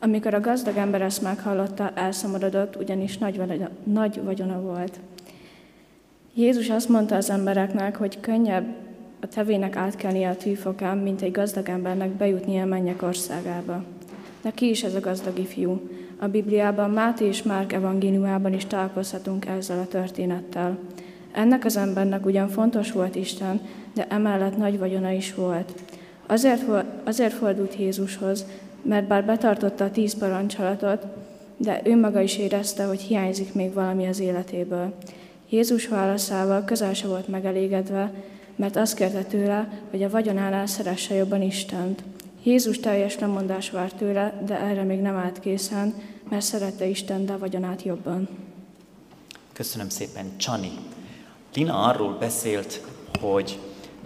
[0.00, 3.40] Amikor a gazdag ember ezt meghallotta, elszomorodott, ugyanis nagy,
[3.84, 4.98] nagy vagyona volt.
[6.34, 8.66] Jézus azt mondta az embereknek, hogy könnyebb
[9.20, 13.84] a tevének átkelnie a tűfokán, mint egy gazdag embernek bejutnia a mennyek országába.
[14.42, 15.80] De ki is ez a gazdag ifjú?
[16.18, 20.78] A Bibliában Máté és Márk evangéliumában is találkozhatunk ezzel a történettel.
[21.32, 23.60] Ennek az embernek ugyan fontos volt Isten,
[23.94, 25.72] de emellett nagy vagyona is volt.
[26.26, 26.62] Azért,
[27.04, 28.44] azért fordult Jézushoz,
[28.82, 31.06] mert bár betartotta a tíz parancsolatot,
[31.56, 34.94] de ő maga is érezte, hogy hiányzik még valami az életéből.
[35.48, 38.12] Jézus válaszával közel se volt megelégedve,
[38.56, 42.02] mert azt kérte tőle, hogy a vagyonánál szeresse jobban Istent.
[42.42, 45.94] Jézus teljes lemondás várt tőle, de erre még nem állt készen,
[46.28, 48.28] mert szerette Isten, de a vagyonát jobban.
[49.52, 50.70] Köszönöm szépen, Csani.
[51.54, 52.80] Lina arról beszélt,
[53.20, 53.58] hogy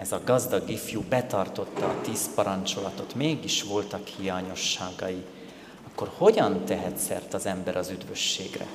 [0.02, 5.24] ez a gazdag ifjú betartotta a tíz parancsolatot, mégis voltak hiányosságai.
[5.86, 8.66] Akkor hogyan tehet szert az ember az üdvösségre?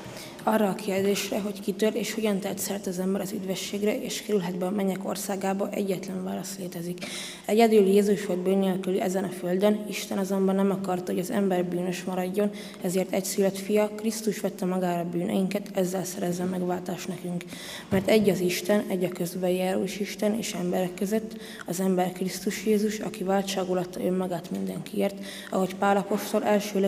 [0.47, 4.57] Arra a kérdésre, hogy kitör és hogyan tehet szert az ember az üdvességre, és kerülhet
[4.57, 7.05] be a mennyek országába, egyetlen válasz létezik.
[7.45, 11.65] Egyedül Jézus volt bűn nélkül ezen a földön, Isten azonban nem akarta, hogy az ember
[11.65, 12.49] bűnös maradjon,
[12.81, 17.43] ezért egy szület fia, Krisztus vette magára bűneinket, ezzel szerezze megváltást nekünk.
[17.89, 22.99] Mert egy az Isten, egy a közbejárós Isten és emberek között, az ember Krisztus Jézus,
[22.99, 25.15] aki váltságul adta önmagát mindenkiért,
[25.51, 26.79] ahogy Pál apostol első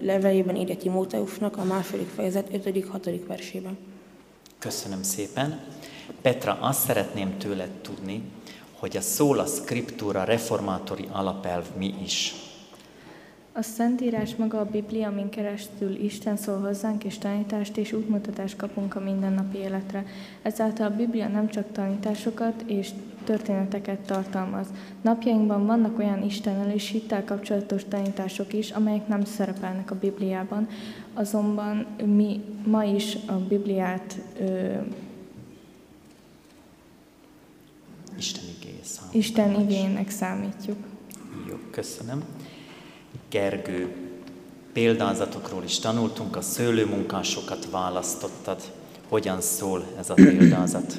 [0.00, 2.84] levelében írja Timóteusnak a második fejezet 5.
[2.88, 3.76] 6 versében.
[4.58, 5.60] Köszönöm szépen.
[6.22, 8.22] Petra, azt szeretném tőled tudni,
[8.78, 12.34] hogy a szóla scriptura reformátori alapelv mi is.
[13.52, 18.94] A Szentírás maga a Biblia, amin keresztül Isten szól hozzánk, és tanítást és útmutatást kapunk
[18.94, 20.04] a mindennapi életre.
[20.42, 22.90] Ezáltal a Biblia nem csak tanításokat és
[23.24, 24.66] történeteket tartalmaz.
[25.02, 30.68] Napjainkban vannak olyan Istennel és hittel kapcsolatos tanítások is, amelyek nem szerepelnek a Bibliában,
[31.18, 34.74] azonban mi ma is a Bibliát ö,
[38.18, 38.42] Isten
[38.82, 39.14] számít.
[39.14, 40.76] Isten igénynek számítjuk.
[41.48, 42.22] Jó, köszönöm.
[43.30, 43.88] Gergő,
[44.72, 48.60] példázatokról is tanultunk, a szőlőmunkásokat választottad.
[49.08, 50.98] Hogyan szól ez a példázat?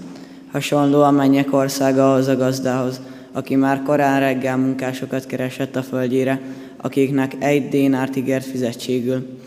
[0.51, 3.01] Hasonló a mennyek országa ahhoz a gazdához,
[3.32, 6.41] aki már korán reggel munkásokat keresett a földjére,
[6.78, 9.39] akiknek egy dénárt ígért fizetségül.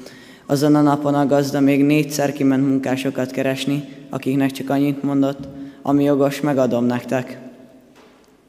[0.52, 5.48] Azon a napon a gazda még négyszer kiment munkásokat keresni, akiknek csak annyit mondott,
[5.82, 7.38] ami jogos, megadom nektek.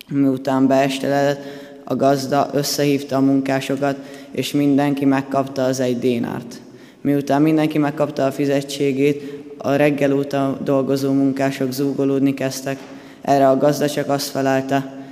[0.08, 1.42] Miután beesteledett,
[1.84, 3.98] a gazda összehívta a munkásokat,
[4.32, 6.62] és mindenki megkapta az egy dénárt.
[7.02, 12.78] Miután mindenki megkapta a fizetségét, a reggel óta dolgozó munkások zúgolódni kezdtek.
[13.22, 15.06] Erre a gazda csak azt felelte,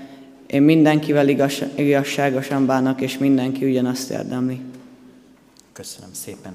[0.48, 4.62] én mindenkivel igaz, igazságosan bánok, és mindenki ugyanazt érdemli.
[5.74, 6.54] Köszönöm szépen.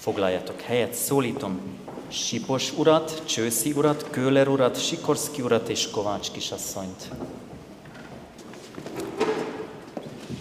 [0.00, 1.60] Foglaljatok helyet, szólítom
[2.08, 7.10] Sipos urat, Csőszi urat, Köller urat, Sikorszki urat és Kovács kisasszonyt.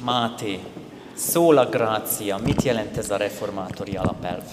[0.03, 0.59] Máté,
[1.13, 4.43] szóla grácia, mit jelent ez a reformátori alapelv?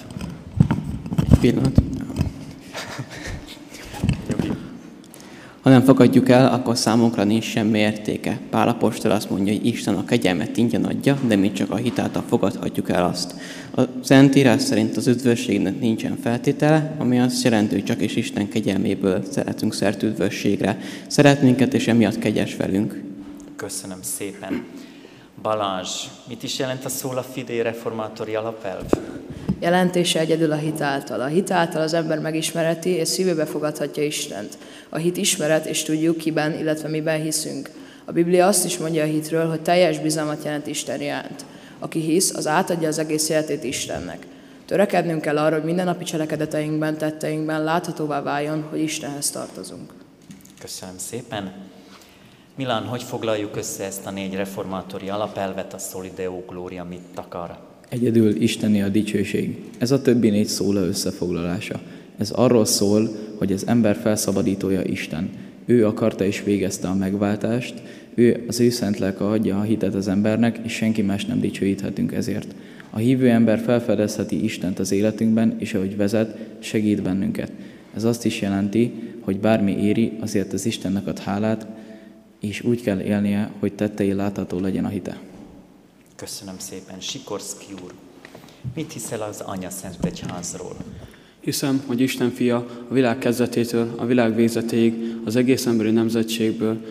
[1.30, 1.95] Egy pillanat.
[5.66, 8.38] Ha nem fogadjuk el, akkor számunkra nincs semmi értéke.
[8.50, 12.24] Pál apostol azt mondja, hogy Isten a kegyelmet ingyen adja, de mi csak a hitáltal
[12.28, 13.34] fogadhatjuk el azt.
[13.76, 19.24] A Szentírás szerint az üdvösségnek nincsen feltétele, ami azt jelenti, hogy csak is Isten kegyelméből
[19.30, 20.78] szeretünk szert üdvösségre.
[21.06, 23.02] Szeret minket, és emiatt kegyes velünk.
[23.56, 24.64] Köszönöm szépen.
[25.42, 28.84] Balázs, mit is jelent a Szóla Fidé reformátori alapelv?
[29.60, 31.20] Jelentése egyedül a hit által.
[31.20, 34.58] A hit által az ember megismereti és szívébe fogadhatja Istent.
[34.88, 37.70] A hit ismeret, és tudjuk, kiben, illetve miben hiszünk.
[38.04, 41.44] A Biblia azt is mondja a hitről, hogy teljes bizalmat jelent Isten iránt.
[41.78, 44.26] Aki hisz, az átadja az egész életét Istennek.
[44.66, 49.92] Törekednünk kell arra, hogy mindennapi cselekedeteinkben, tetteinkben láthatóvá váljon, hogy Istenhez tartozunk.
[50.60, 51.52] Köszönöm szépen.
[52.56, 57.58] Milán, hogy foglaljuk össze ezt a négy reformátori alapelvet, a Solideo Gloria mit akar?
[57.88, 59.64] Egyedül Isteni a dicsőség.
[59.78, 61.80] Ez a többi négy szóla összefoglalása.
[62.18, 65.30] Ez arról szól, hogy az ember felszabadítója Isten.
[65.64, 67.74] Ő akarta és végezte a megváltást,
[68.14, 72.12] ő az ő szent lelke adja a hitet az embernek, és senki más nem dicsőíthetünk
[72.12, 72.54] ezért.
[72.90, 77.52] A hívő ember felfedezheti Istent az életünkben, és ahogy vezet, segít bennünket.
[77.96, 81.66] Ez azt is jelenti, hogy bármi éri, azért az Istennek ad hálát,
[82.40, 85.20] és úgy kell élnie, hogy tettei látható legyen a hite.
[86.16, 87.00] Köszönöm szépen.
[87.00, 87.92] Sikorszki úr,
[88.74, 90.76] mit hiszel az Anya Szent Egyházról?
[91.40, 92.56] Hiszem, hogy Isten fia
[92.88, 96.84] a világ kezdetétől, a világ végzetéig, az egész emberi nemzetségből,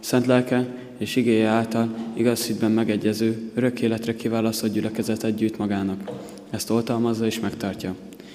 [0.00, 0.66] szent lelke
[0.98, 6.10] és igéje által igaz hitben megegyező, örök életre kiválasztott gyülekezet gyűjt magának.
[6.50, 7.94] Ezt oltalmazza és megtartja.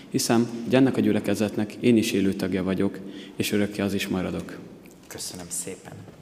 [0.10, 3.00] Hiszem, hogy ennek a gyülekezetnek én is élő tagja vagyok,
[3.36, 4.60] és örökké az is maradok.
[5.08, 6.13] Köszönöm szépen.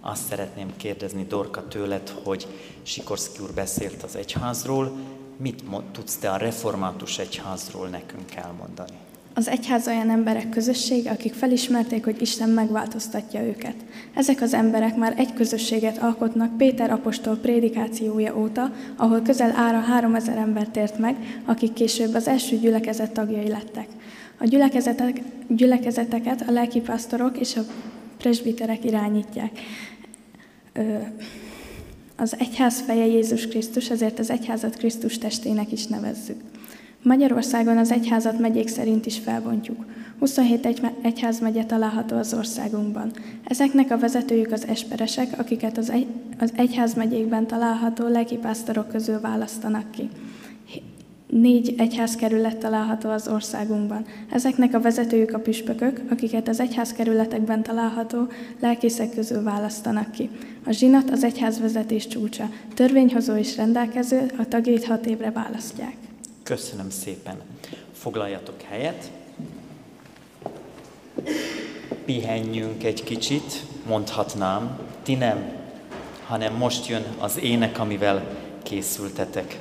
[0.00, 2.46] Azt szeretném kérdezni Dorka tőled, hogy
[2.82, 4.92] Sikorszki úr beszélt az egyházról,
[5.36, 8.96] mit tudsz te a református egyházról nekünk elmondani?
[9.34, 13.74] Az egyház olyan emberek közössége, akik felismerték, hogy Isten megváltoztatja őket.
[14.14, 20.36] Ezek az emberek már egy közösséget alkotnak Péter apostol prédikációja óta, ahol közel ára 3000
[20.36, 23.88] ember tért meg, akik később az első gyülekezet tagjai lettek.
[24.38, 27.60] A gyülekezetek, gyülekezeteket a lelkipásztorok és a
[28.20, 29.58] presbiterek irányítják.
[32.16, 36.40] Az egyház feje Jézus Krisztus, ezért az egyházat Krisztus testének is nevezzük.
[37.02, 39.84] Magyarországon az egyházat megyék szerint is felbontjuk.
[40.18, 43.12] 27 egy, egyházmegye található az országunkban.
[43.44, 46.06] Ezeknek a vezetőjük az esperesek, akiket az, egy,
[46.38, 50.08] az egyházmegyékben található lelkipásztorok közül választanak ki.
[51.30, 54.06] Négy egyházkerület található az országunkban.
[54.30, 58.26] Ezeknek a vezetőjük a püspökök, akiket az egyházkerületekben található
[58.60, 60.30] lelkészek közül választanak ki.
[60.66, 62.48] A zsinat az egyházvezetés csúcsa.
[62.74, 65.94] Törvényhozó és rendelkező, a tagjait hat évre választják.
[66.42, 67.34] Köszönöm szépen.
[67.92, 69.10] Foglaljatok helyet.
[72.04, 74.78] Pihenjünk egy kicsit, mondhatnám.
[75.02, 75.52] Ti nem,
[76.26, 79.58] hanem most jön az ének, amivel készültetek.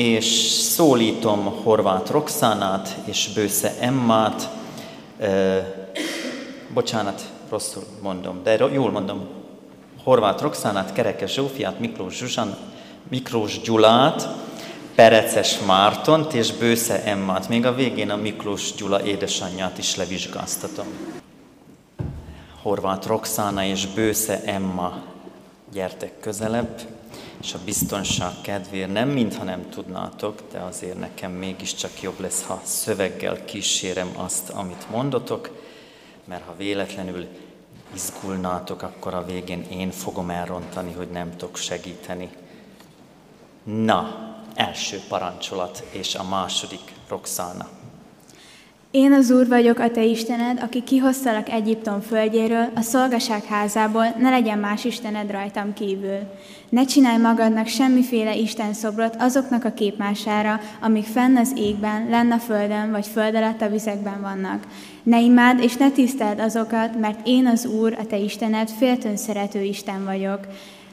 [0.00, 4.48] És szólítom Horváth Roxánát és Bősze Emmát,
[5.18, 5.58] ö,
[6.74, 9.28] bocsánat, rosszul mondom, de jól mondom,
[10.02, 12.56] Horváth Roxánát, Kerekes Zsófiát, Miklós, Zsuzsan,
[13.08, 14.28] Miklós Gyulát,
[14.94, 17.48] Pereces Mártont és Bősze Emmát.
[17.48, 20.86] Még a végén a Miklós Gyula édesanyját is levizsgáztatom.
[22.62, 25.02] Horváth Roxána és Bősze Emma,
[25.72, 26.80] gyertek közelebb,
[27.42, 32.60] és a biztonság kedvéért nem mintha nem tudnátok, de azért nekem mégiscsak jobb lesz, ha
[32.64, 35.50] szöveggel kísérem azt, amit mondotok,
[36.24, 37.26] mert ha véletlenül
[37.94, 42.30] izgulnátok, akkor a végén én fogom elrontani, hogy nem tudok segíteni.
[43.62, 47.68] Na, első parancsolat, és a második Roxana.
[48.90, 54.30] Én az Úr vagyok, a te Istened, aki kihoztalak Egyiptom földjéről, a szolgaság házából, ne
[54.30, 56.18] legyen más Istened rajtam kívül.
[56.68, 62.38] Ne csinálj magadnak semmiféle Isten szobrot azoknak a képmására, amik fenn az égben, lenn a
[62.38, 64.66] földön, vagy föld alatt a vizekben vannak.
[65.02, 69.62] Ne imád és ne tiszteld azokat, mert én az Úr, a te Istened, féltön szerető
[69.62, 70.40] Isten vagyok.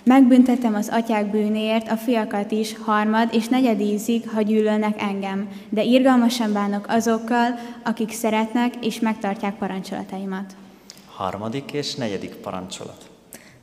[0.08, 5.84] Megbüntetem az atyák bűnéért a fiakat is harmad és negyed ízig, ha gyűlölnek engem, de
[5.84, 10.56] irgalmasan bánok azokkal, akik szeretnek és megtartják parancsolataimat.
[11.06, 13.07] Harmadik és negyedik parancsolat.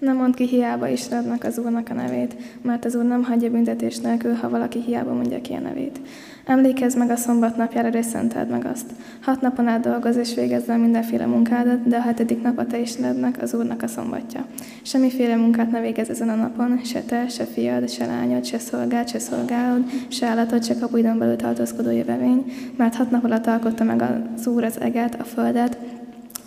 [0.05, 3.99] Nem mond ki hiába Istenednek az Úrnak a nevét, mert az Úr nem hagyja büntetés
[3.99, 6.01] nélkül, ha valaki hiába mondja ki a nevét.
[6.45, 8.85] Emlékezz meg a szombat napjára, és szenteld meg azt.
[9.23, 12.79] Hat napon át dolgoz és végezz el mindenféle munkádat, de a hetedik nap a te
[12.79, 14.47] Istenednek, az Úrnak a szombatja.
[14.83, 19.09] Semmiféle munkát ne végezz ezen a napon, se te, se fiad, se lányod, se szolgád,
[19.09, 22.45] se szolgálod, se állatod, se kapuidon belül tartózkodó jövevény,
[22.77, 25.79] mert hat nap alatt alkotta meg az Úr az eget, a földet,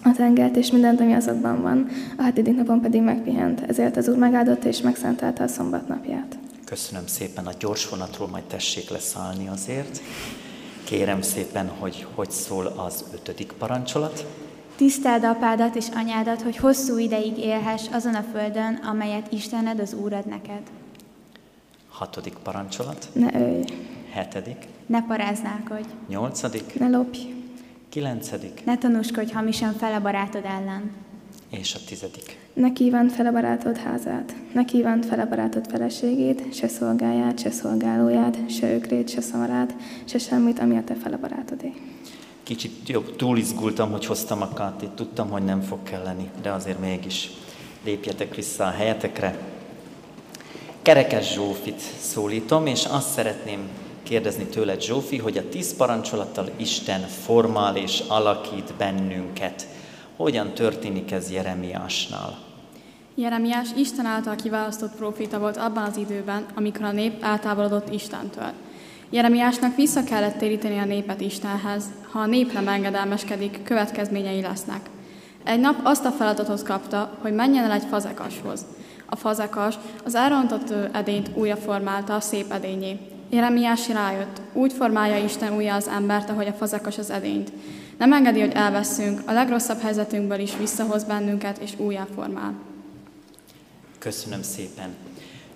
[0.07, 1.87] a tengert és mindent, ami azokban van,
[2.17, 3.61] a hetedik napon pedig megpihent.
[3.61, 6.37] Ezért az Úr megáldotta és megszentelte a szombat napját.
[6.65, 10.01] Köszönöm szépen, a gyors vonatról majd tessék leszállni azért.
[10.83, 14.25] Kérem szépen, hogy hogy szól az ötödik parancsolat.
[14.75, 20.13] Tiszteld apádat és anyádat, hogy hosszú ideig élhess azon a földön, amelyet Istened az Úr
[20.13, 20.61] ad neked.
[21.89, 23.09] Hatodik parancsolat.
[23.13, 23.63] Ne ölj,
[24.11, 24.67] Hetedik.
[24.85, 26.79] Ne paráználkodj, Nyolcadik.
[26.79, 27.19] ne lopj,
[27.97, 28.65] Kilencedik.
[28.65, 30.91] ne tanúskodj hamisan fel a barátod ellen.
[31.49, 32.37] És a tizedik.
[32.53, 37.51] ne kívánt fel a barátod házát, ne kívánt fel a barátod feleségét, se szolgáját, se
[37.51, 39.75] szolgálóját, se ökrét, se szamarát,
[40.05, 41.73] se semmit, ami a te fele barátodé.
[42.43, 44.89] Kicsit jobb, túl izgultam, hogy hoztam a kártét.
[44.89, 47.29] Tudtam, hogy nem fog kelleni, de azért mégis
[47.83, 49.37] lépjetek vissza a helyetekre.
[50.81, 53.69] Kerekes Zsófit szólítom, és azt szeretném
[54.07, 59.67] kérdezni tőled, Zsófi, hogy a tíz parancsolattal Isten formál és alakít bennünket.
[60.15, 62.37] Hogyan történik ez Jeremiásnál?
[63.15, 68.51] Jeremiás Isten által kiválasztott proféta volt abban az időben, amikor a nép eltávolodott Istentől.
[69.09, 74.89] Jeremiásnak vissza kellett téríteni a népet Istenhez, ha a nép nem engedelmeskedik, következményei lesznek.
[75.43, 78.65] Egy nap azt a feladatot kapta, hogy menjen el egy fazekashoz.
[79.05, 82.99] A fazekas az elrontott edényt újra formálta a szép edényé.
[83.29, 87.51] Jeremiás rájött, úgy formálja Isten újra az embert, ahogy a fazekas az edényt.
[87.97, 92.53] Nem engedi, hogy elveszünk, a legrosszabb helyzetünkből is visszahoz bennünket és újjá formál.
[93.99, 94.95] Köszönöm szépen.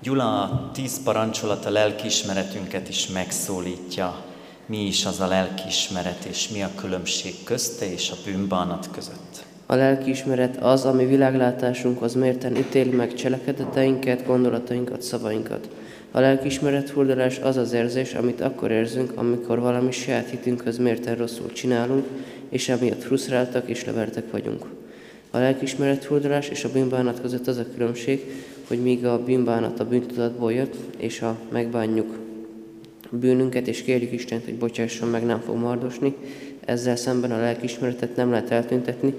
[0.02, 4.24] Gyula a tíz parancsolat a lelkiismeretünket is megszólítja.
[4.66, 9.44] Mi is az a lelkiismeret, és mi a különbség közte és a bűnbánat között?
[9.66, 15.70] A lelkiismeret az, ami világlátásunkhoz mérten ítéli meg cselekedeteinket, gondolatainkat, szavainkat.
[16.12, 21.52] A lelkiismeret furdalás az az érzés, amit akkor érzünk, amikor valami saját hitünkhöz mérten rosszul
[21.52, 22.06] csinálunk,
[22.50, 24.66] és emiatt frusztráltak és levertek vagyunk.
[25.32, 28.22] A lelkiismeret furdalás és a bűnbánat között az a különbség,
[28.68, 32.18] hogy míg a bűnbánat a bűntudatból jött, és ha megbánjuk
[33.10, 36.16] bűnünket, és kérjük Istent, hogy bocsásson meg, nem fog mardosni,
[36.66, 39.14] ezzel szemben a lelkiismeretet nem lehet eltüntetni,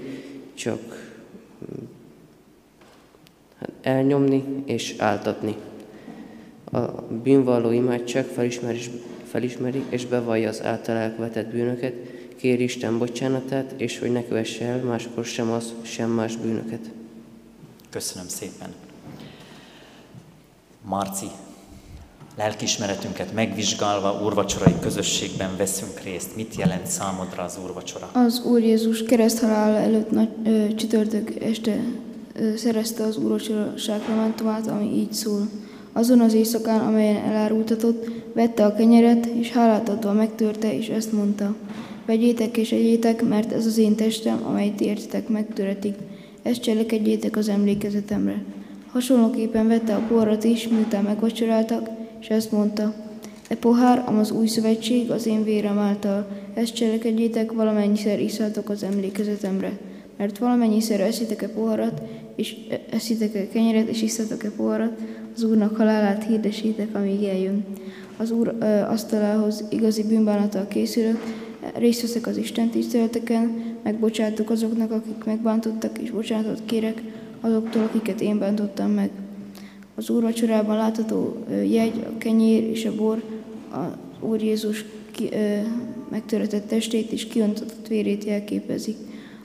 [0.53, 1.11] csak
[3.59, 5.55] hát elnyomni és áltatni.
[6.73, 6.79] A
[7.23, 8.79] bűnvalló imádság felismeri,
[9.23, 11.93] felismeri és bevallja az által elkövetett bűnöket,
[12.37, 16.89] kér Isten bocsánatát, és hogy ne kövesse el máskor sem az, sem más bűnöket.
[17.89, 18.73] Köszönöm szépen.
[20.81, 21.25] Marci,
[22.37, 26.35] lelkismeretünket megvizsgálva úrvacsorai közösségben veszünk részt.
[26.35, 28.09] Mit jelent számodra az úrvacsora?
[28.13, 31.79] Az Úr Jézus kereszthalál előtt nagy, ö, csütörtök este
[32.35, 35.47] ö, szerezte az úrvacsora sákramentumát, ami így szól.
[35.93, 41.55] Azon az éjszakán, amelyen elárultatott, vette a kenyeret, és hálát adva megtörte, és ezt mondta.
[42.05, 45.95] Vegyétek és egyétek, mert ez az én testem, amely ti értitek megtöretik.
[46.41, 48.43] Ezt cselekedjétek az emlékezetemre.
[48.87, 51.89] Hasonlóképpen vette a porrat is, miután megvacsoráltak,
[52.19, 52.93] és ezt mondta.
[53.47, 56.27] E pohár, am az új szövetség az én vérem által.
[56.53, 59.79] Ezt cselekedjétek, valamennyiszer isszátok az emlékezetemre.
[60.17, 62.01] Mert valamennyiszer eszitek e poharat,
[62.35, 64.99] és e kenyeret, és isszátok e poharat,
[65.35, 67.65] az Úrnak halálát hirdesítek, amíg eljön.
[68.17, 71.17] Az Úr ö, asztalához igazi bűnbánattal készülök,
[71.75, 77.01] részt veszek az Isten tiszteleteken, megbocsátok azoknak, akik megbántottak, és bocsánatot kérek
[77.41, 79.09] azoktól, akiket én bántottam meg.
[79.95, 83.23] Az Úr vacsorában látható jegy, a kenyér és a bor,
[83.71, 85.57] az Úr Jézus ki, ö,
[86.09, 88.97] megtöretett testét és kiontatott vérét jelképezik.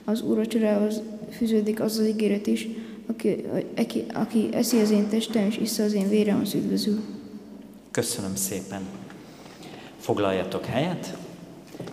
[0.05, 2.67] Az Úr vacsorához fűződik az az ígéret is,
[3.09, 3.45] aki,
[3.77, 6.99] aki, aki eszi az én testem és issza az én vérem, az üdvözül.
[7.91, 8.81] Köszönöm szépen.
[9.99, 11.17] Foglaljatok helyet.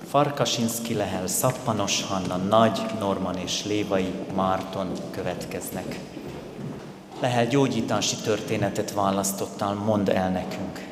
[0.04, 5.98] Farkasinszki Lehel, Szappanos Hanna, Nagy Norman és Lévai Márton következnek.
[7.20, 10.86] Lehel gyógyítási történetet választottál, mondd el nekünk.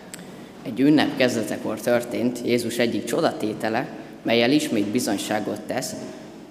[0.62, 3.88] Egy ünnep kezdetekor történt Jézus egyik csodatétele,
[4.22, 5.94] melyel ismét bizonyságot tesz,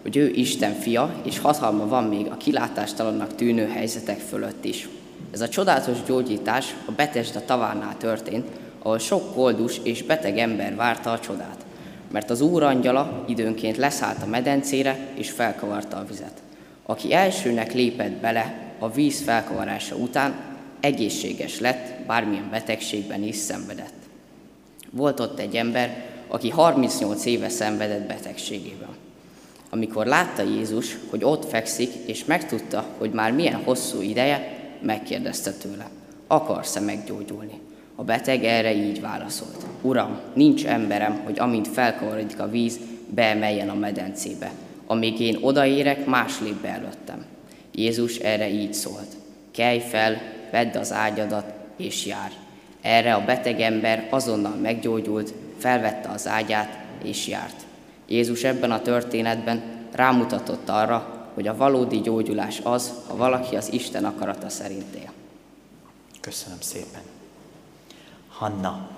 [0.03, 4.89] hogy ő Isten fia, és hatalma van még a kilátástalannak tűnő helyzetek fölött is.
[5.31, 8.47] Ez a csodálatos gyógyítás a Betesda tavánál történt,
[8.79, 11.65] ahol sok koldus és beteg ember várta a csodát,
[12.11, 16.41] mert az úr angyala időnként leszállt a medencére és felkavarta a vizet.
[16.85, 20.33] Aki elsőnek lépett bele a víz felkavarása után,
[20.79, 23.93] egészséges lett, bármilyen betegségben is szenvedett.
[24.89, 29.02] Volt ott egy ember, aki 38 éve szenvedett betegségében.
[29.73, 35.89] Amikor látta Jézus, hogy ott fekszik, és megtudta, hogy már milyen hosszú ideje, megkérdezte tőle,
[36.27, 37.59] akarsz-e meggyógyulni?
[37.95, 43.73] A beteg erre így válaszolt, Uram, nincs emberem, hogy amint felkavarodik a víz, beemeljen a
[43.73, 44.51] medencébe.
[44.85, 47.25] Amíg én odaérek, más lép be előttem.
[47.71, 49.17] Jézus erre így szólt,
[49.51, 50.21] kelj fel,
[50.51, 52.33] vedd az ágyadat, és járj.
[52.81, 57.62] Erre a beteg ember azonnal meggyógyult, felvette az ágyát, és járt.
[58.07, 64.05] Jézus ebben a történetben rámutatott arra, hogy a valódi gyógyulás az, ha valaki az Isten
[64.05, 65.11] akarata szerint él.
[66.21, 67.01] Köszönöm szépen.
[68.27, 68.89] Hanna,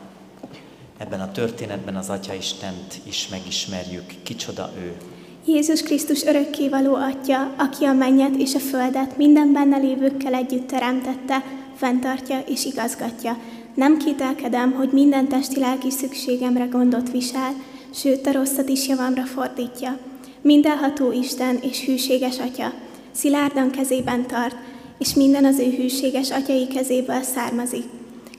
[0.97, 4.23] ebben a történetben az Atya Istent is megismerjük.
[4.23, 4.97] Kicsoda ő?
[5.45, 11.43] Jézus Krisztus örökkévaló Atya, aki a mennyet és a földet minden benne lévőkkel együtt teremtette,
[11.75, 13.37] fenntartja és igazgatja.
[13.73, 17.53] Nem kételkedem, hogy minden testi-lelki szükségemre gondot visel,
[17.95, 19.97] sőt a rosszat is javamra fordítja.
[20.41, 22.73] Mindenható Isten és hűséges Atya,
[23.11, 24.55] szilárdan kezében tart,
[24.97, 27.83] és minden az ő hűséges atyai kezéből származik.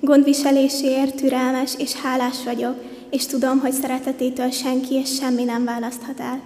[0.00, 2.74] Gondviseléséért türelmes és hálás vagyok,
[3.10, 6.40] és tudom, hogy szeretetétől senki és semmi nem választhat el.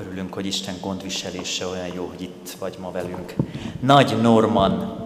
[0.00, 3.34] Örülünk, hogy Isten gondviselése olyan jó, hogy itt vagy ma velünk.
[3.80, 5.02] Nagy Norman,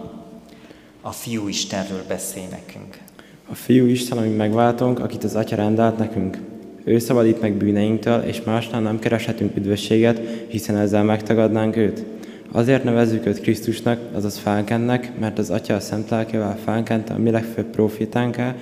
[1.01, 3.08] a Fiú Istenről beszél nekünk.
[3.51, 6.37] A Fiú Isten, ami megváltunk, akit az Atya rendelt nekünk.
[6.83, 12.05] Ő szabadít meg bűneinktől, és másnál nem kereshetünk üdvösséget, hiszen ezzel megtagadnánk őt.
[12.51, 17.31] Azért nevezzük őt Krisztusnak, azaz Fánkennek, mert az Atya a szent lelkével fánkente a mi
[17.31, 18.55] legfőbb profitánká,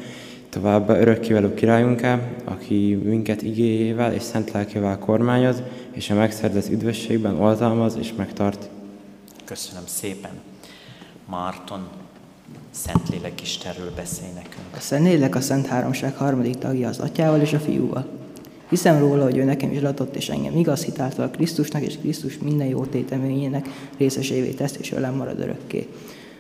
[0.50, 7.98] továbbá örökkivelő királyunká, aki minket igéjével és szent lelkével kormányoz, és a megszerzett üdvösségben oltalmaz
[8.00, 8.70] és megtart.
[9.46, 10.32] Köszönöm szépen.
[11.30, 11.88] Márton,
[12.86, 14.76] Szentlélek Istenről beszél nekünk.
[14.76, 18.06] A Szentlélek a Szent Háromság harmadik tagja az Atyával és a Fiúval.
[18.70, 22.68] Hiszem róla, hogy ő nekem is adott, és engem igaz hitáltal Krisztusnak és Krisztus minden
[22.68, 23.68] jó téteményének
[23.98, 25.88] részesévé tesz, és velem marad örökké.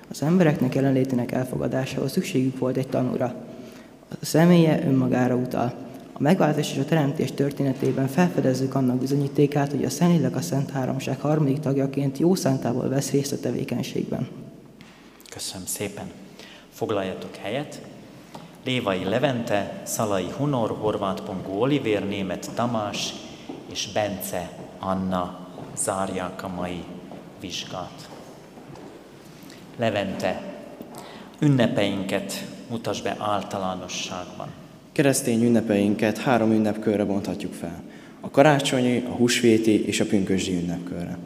[0.09, 3.35] Az embereknek jelenlétének elfogadásához szükségük volt egy tanúra.
[4.09, 5.73] A személye önmagára utal.
[6.13, 11.19] A megváltás és a teremtés történetében felfedezzük annak bizonyítékát, hogy a Szentlélek a Szent Háromság
[11.19, 14.27] harmadik tagjaként jó szántából vesz részt a tevékenységben.
[15.29, 16.25] Köszönöm szépen.
[16.77, 17.81] Foglaljatok helyet.
[18.63, 23.13] Lévai Levente, Szalai Hunor, Horváth Pongó Olivér, Német Tamás
[23.71, 26.83] és Bence Anna zárják a mai
[27.39, 28.09] vizsgát.
[29.77, 30.41] Levente,
[31.39, 34.47] ünnepeinket mutasd be általánosságban.
[34.91, 37.83] Keresztény ünnepeinket három ünnepkörre bonthatjuk fel.
[38.21, 41.17] A karácsonyi, a húsvéti és a pünkösdi ünnepkörre.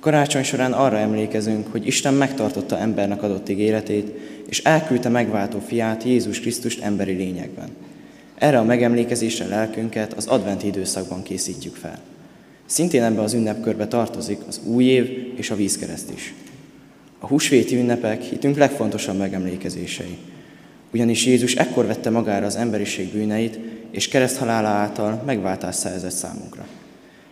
[0.00, 4.12] Karácsony során arra emlékezünk, hogy Isten megtartotta embernek adott ígéretét,
[4.48, 7.68] és elküldte megváltó fiát, Jézus Krisztust emberi lényegben.
[8.38, 11.98] Erre a megemlékezésre lelkünket az adventi időszakban készítjük fel.
[12.66, 16.34] Szintén ebbe az ünnepkörbe tartozik az új év és a vízkereszt is.
[17.18, 20.16] A húsvéti ünnepek hitünk legfontosabb megemlékezései.
[20.92, 23.58] Ugyanis Jézus ekkor vette magára az emberiség bűneit,
[23.90, 26.66] és kereszthalála által megváltást szerzett számunkra.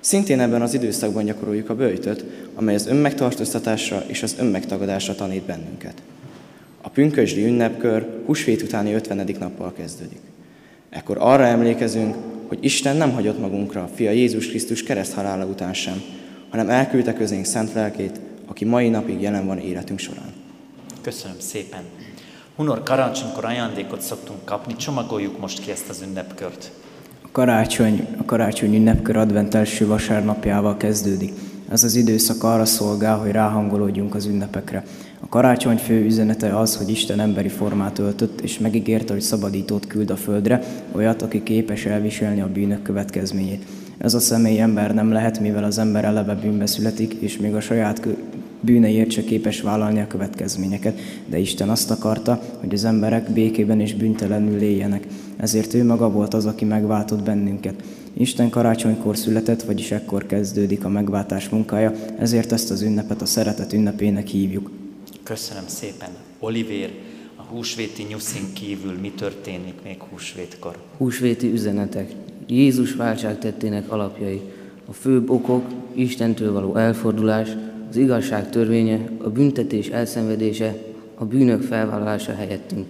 [0.00, 2.24] Szintén ebben az időszakban gyakoroljuk a bőjtöt,
[2.54, 6.02] amely az önmegtartóztatásra és az önmegtagadásra tanít bennünket.
[6.82, 9.36] A A pünkösdi ünnepkör húsvét utáni 50.
[9.38, 10.20] nappal kezdődik.
[10.90, 12.14] Ekkor arra emlékezünk,
[12.46, 16.02] hogy Isten nem hagyott magunkra fia Jézus Krisztus kereszt halála után sem,
[16.48, 20.32] hanem elküldte közénk szent lelkét, aki mai napig jelen van életünk során.
[21.02, 21.82] Köszönöm szépen.
[22.56, 26.70] Hunor, karácsonykor ajándékot szoktunk kapni, csomagoljuk most ki ezt az ünnepkört.
[27.32, 31.32] Karácsony, a karácsony ünnepkör advent első vasárnapjával kezdődik.
[31.68, 34.84] Ez az időszak arra szolgál, hogy ráhangolódjunk az ünnepekre.
[35.20, 40.10] A karácsony fő üzenete az, hogy Isten emberi formát öltött, és megígérte, hogy szabadítót küld
[40.10, 40.62] a földre,
[40.92, 43.64] olyat, aki képes elviselni a bűnök következményét.
[43.98, 47.60] Ez a személy ember nem lehet, mivel az ember eleve bűnbe születik, és még a
[47.60, 48.06] saját
[48.60, 53.94] bűneiért se képes vállalni a következményeket, de Isten azt akarta, hogy az emberek békében és
[53.94, 55.06] büntelenül éljenek.
[55.38, 57.82] Ezért ő maga volt az, aki megváltott bennünket.
[58.12, 63.72] Isten karácsonykor született, vagyis ekkor kezdődik a megváltás munkája, ezért ezt az ünnepet a szeretet
[63.72, 64.70] ünnepének hívjuk.
[65.22, 66.08] Köszönöm szépen.
[66.38, 66.90] Olivér,
[67.36, 70.76] a húsvéti nyuszin kívül mi történik még húsvétkor?
[70.96, 72.12] Húsvéti üzenetek.
[72.46, 74.40] Jézus váltságtettének alapjai.
[74.86, 75.64] A főbb okok,
[75.94, 77.48] Istentől való elfordulás,
[77.90, 80.76] az igazság törvénye, a büntetés elszenvedése,
[81.14, 82.86] a bűnök felvállalása helyettünk.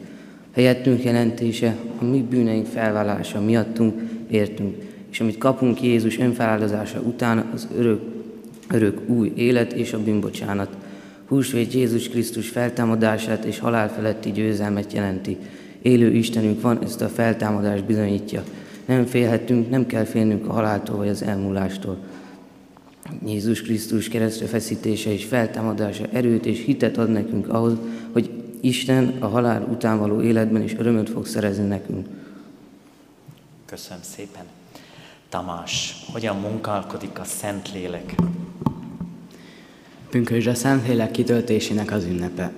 [0.58, 4.00] Helyettünk jelentése, a mi bűneink felvállása miattunk,
[4.30, 4.76] értünk,
[5.10, 8.00] és amit kapunk Jézus önfeláldozása után, az örök,
[8.70, 10.76] örök új élet és a bűnbocsánat.
[11.28, 15.36] Húsvét Jézus Krisztus feltámadását és halál feletti győzelmet jelenti.
[15.82, 18.44] Élő Istenünk van, ezt a feltámadást bizonyítja.
[18.86, 21.98] Nem félhetünk, nem kell félnünk a haláltól vagy az elmúlástól.
[23.26, 27.72] Jézus Krisztus keresztre feszítése és feltámadása erőt és hitet ad nekünk ahhoz,
[28.12, 28.30] hogy
[28.60, 32.06] Isten a halál után való életben is örömöt fog szerezni nekünk.
[33.64, 34.44] Köszönöm szépen.
[35.28, 38.14] Tamás, hogyan munkálkodik a Szentlélek?
[40.10, 42.52] Pünkösd a Szentlélek kitöltésének az ünnepe.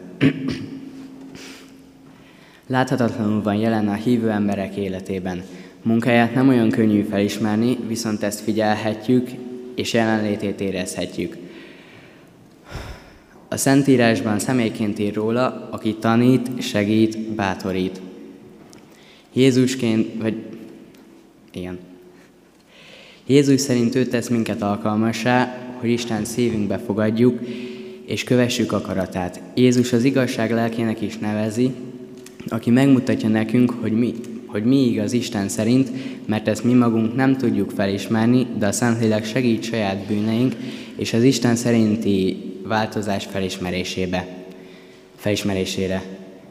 [2.66, 5.42] Láthatatlanul van jelen a hívő emberek életében.
[5.82, 9.30] Munkáját nem olyan könnyű felismerni, viszont ezt figyelhetjük,
[9.74, 11.36] és jelenlétét érezhetjük.
[13.52, 18.00] A Szentírásban személyként ír róla, aki tanít, segít, bátorít.
[19.32, 20.34] Jézusként, vagy
[21.52, 21.78] igen.
[23.26, 27.40] Jézus szerint ő tesz minket alkalmassá, hogy Isten szívünkbe fogadjuk,
[28.06, 29.40] és kövessük akaratát.
[29.54, 31.70] Jézus az igazság lelkének is nevezi,
[32.48, 34.14] aki megmutatja nekünk, hogy mi,
[34.46, 35.90] hogy mi igaz Isten szerint,
[36.26, 40.54] mert ezt mi magunk nem tudjuk felismerni, de a Szentlélek segít saját bűneink
[40.96, 44.26] és az Isten szerinti változás felismerésébe,
[45.16, 46.02] felismerésére.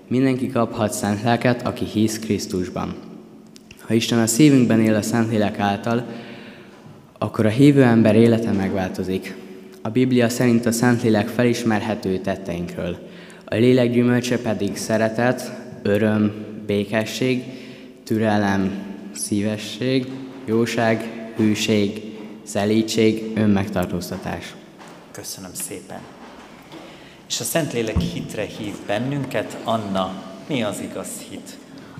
[0.07, 2.95] Mindenki kaphat szent lelket, aki hisz Krisztusban.
[3.79, 6.05] Ha Isten a szívünkben él a Szentlélek által,
[7.17, 9.35] akkor a hívő ember élete megváltozik.
[9.81, 12.97] A Biblia szerint a Szentlélek felismerhető tetteinkről.
[13.45, 15.51] A lélek gyümölcse pedig szeretet,
[15.83, 16.31] öröm,
[16.65, 17.43] békesség,
[18.03, 18.71] türelem,
[19.11, 20.05] szívesség,
[20.45, 21.03] jóság,
[21.35, 22.01] hűség,
[22.43, 24.53] szelítség, önmegtartóztatás.
[25.19, 25.99] Köszönöm szépen.
[27.27, 29.57] És a Szentlélek hitre hív bennünket.
[29.63, 30.11] Anna,
[30.47, 31.57] mi az igaz hit?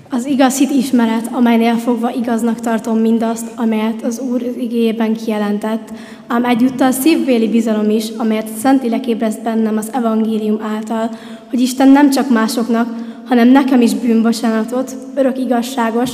[0.09, 5.89] Az igaz hit ismeret, amelynél fogva igaznak tartom mindazt, amelyet az Úr igéjében kijelentett,
[6.27, 11.09] ám egyúttal szívvéli bizalom is, amelyet Szentlélek ébreszt bennem az evangélium által,
[11.49, 12.95] hogy Isten nem csak másoknak,
[13.25, 16.11] hanem nekem is bűnbocsánatot, örök igazságos,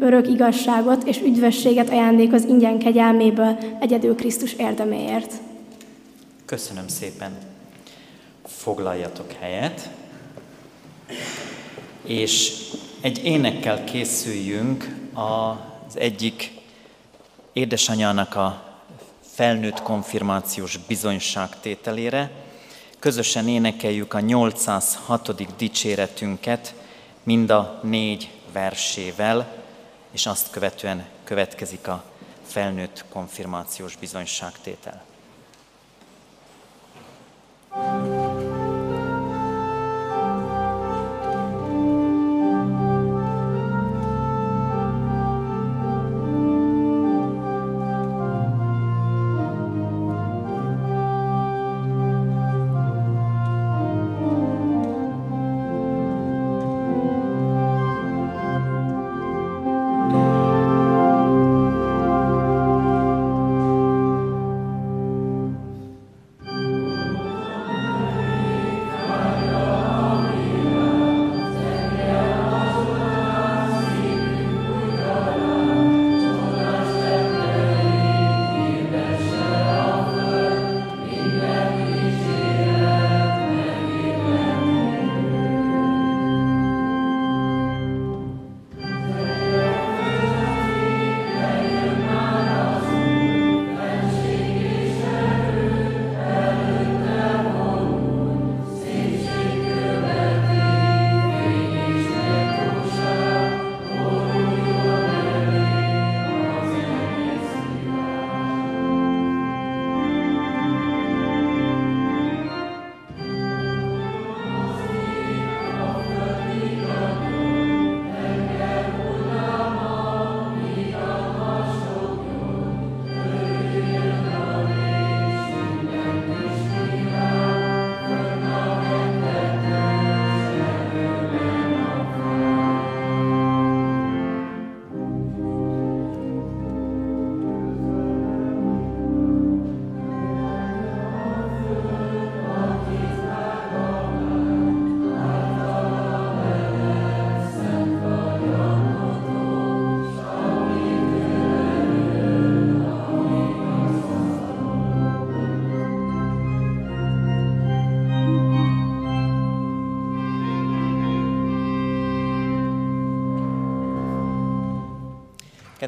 [0.00, 5.32] örök igazságot és üdvösséget ajándékoz ingyen kegyelméből egyedül Krisztus érdeméért.
[6.52, 7.38] Köszönöm szépen.
[8.46, 9.88] Foglaljatok helyet,
[12.02, 12.52] és
[13.00, 16.50] egy énekkel készüljünk az egyik
[17.52, 18.78] édesanyának a
[19.34, 22.30] felnőtt konfirmációs bizonyságtételére.
[22.98, 25.56] Közösen énekeljük a 806.
[25.56, 26.74] dicséretünket
[27.22, 29.64] mind a négy versével,
[30.10, 32.04] és azt követően következik a
[32.46, 35.10] felnőtt konfirmációs bizonyságtétel.
[37.74, 38.11] Thank you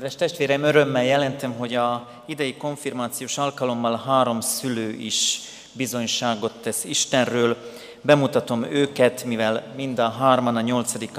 [0.04, 5.40] Kedves testvérem, örömmel jelentem, hogy a idei konfirmációs alkalommal három szülő is
[5.72, 7.56] bizonyságot tesz Istenről.
[8.00, 11.10] Bemutatom őket, mivel mind a hárman a nyolcadik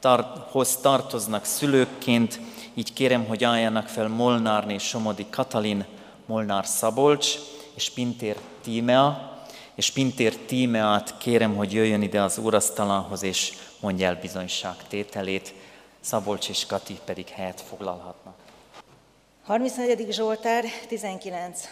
[0.00, 2.40] tar- tartoznak szülőkként,
[2.74, 5.84] így kérem, hogy álljanak fel Molnárné Somodi Katalin,
[6.26, 7.34] Molnár Szabolcs
[7.74, 9.38] és Pintér Tímea,
[9.74, 15.54] és Pintér Tímeát kérem, hogy jöjjön ide az úrasztalához, és mondja el bizonyság tételét.
[16.00, 18.34] Szabolcs és Kati pedig helyet foglalhatnak.
[19.44, 20.12] 34.
[20.12, 21.68] Zsoltár 19.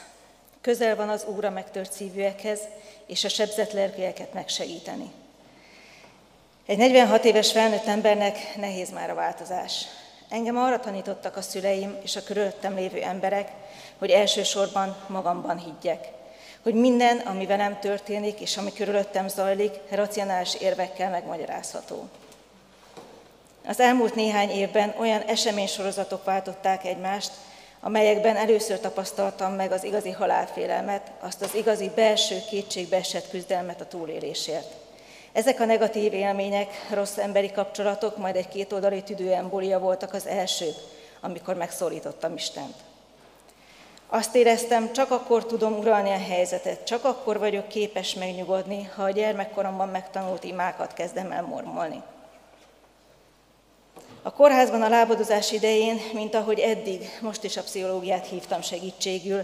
[0.60, 2.60] Közel van az Úr a megtört szívűekhez,
[3.06, 5.10] és a sebzett lelkűeket megsegíteni.
[6.66, 9.86] Egy 46 éves felnőtt embernek nehéz már a változás.
[10.28, 13.52] Engem arra tanítottak a szüleim és a körülöttem lévő emberek,
[13.98, 16.08] hogy elsősorban magamban higgyek.
[16.62, 22.08] Hogy minden, ami velem történik, és ami körülöttem zajlik, racionális érvekkel megmagyarázható.
[23.66, 27.30] Az elmúlt néhány évben olyan eseménysorozatok váltották egymást,
[27.80, 34.72] amelyekben először tapasztaltam meg az igazi halálfélelmet, azt az igazi belső kétségbeesett küzdelmet a túlélésért.
[35.32, 40.74] Ezek a negatív élmények, rossz emberi kapcsolatok, majd egy kétoldali tüdőembolia voltak az elsők,
[41.20, 42.74] amikor megszólítottam Istent.
[44.06, 49.10] Azt éreztem, csak akkor tudom uralni a helyzetet, csak akkor vagyok képes megnyugodni, ha a
[49.10, 52.02] gyermekkoromban megtanult imákat kezdem el mormolni.
[54.22, 59.42] A kórházban a lábadozás idején, mint ahogy eddig, most is a pszichológiát hívtam segítségül,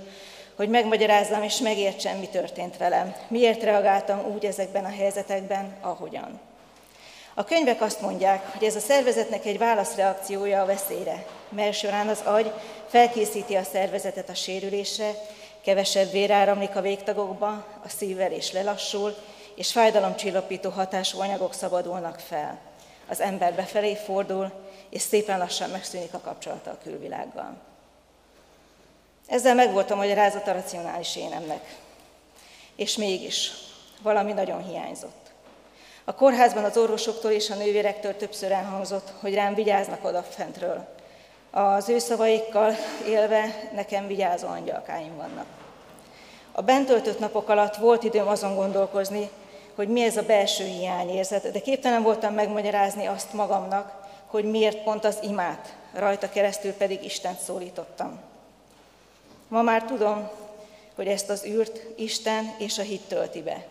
[0.56, 6.40] hogy megmagyarázzam és megértsem, mi történt velem, miért reagáltam úgy ezekben a helyzetekben, ahogyan.
[7.34, 12.20] A könyvek azt mondják, hogy ez a szervezetnek egy válaszreakciója a veszélyre, mely során az
[12.24, 12.52] agy
[12.86, 15.10] felkészíti a szervezetet a sérülésre,
[15.64, 17.48] kevesebb vér áramlik a végtagokba,
[17.84, 19.14] a szívvelés lelassul,
[19.54, 22.58] és fájdalomcsillapító hatású anyagok szabadulnak fel.
[23.08, 24.52] Az ember befelé fordul,
[24.88, 27.56] és szépen lassan megszűnik a kapcsolata a külvilággal.
[29.26, 31.76] Ezzel megvolt a magyarázat a racionális énemnek.
[32.76, 33.50] És mégis
[34.02, 35.24] valami nagyon hiányzott.
[36.04, 40.86] A kórházban az orvosoktól és a nővérektől többször elhangzott, hogy rám vigyáznak odafentről.
[41.50, 42.74] Az ő szavaikkal
[43.06, 45.46] élve nekem vigyázó angyalkáim vannak.
[46.52, 49.30] A bent töltött napok alatt volt időm azon gondolkozni,
[49.74, 55.04] hogy mi ez a belső hiányérzet, de képtelen voltam megmagyarázni azt magamnak, hogy miért pont
[55.04, 58.20] az imát, rajta keresztül pedig Istent szólítottam.
[59.48, 60.30] Ma már tudom,
[60.94, 63.66] hogy ezt az űrt Isten és a hit tölti be,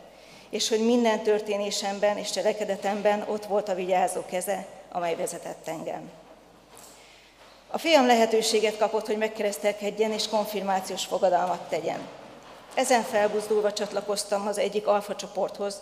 [0.49, 6.12] és hogy minden történésemben és cselekedetemben ott volt a vigyázó keze, amely vezetett engem.
[7.68, 11.99] A fiam lehetőséget kapott, hogy megkeresztelkedjen és konfirmációs fogadalmat tegyen.
[12.76, 15.82] Ezen felbuzdulva csatlakoztam az egyik alfa csoporthoz,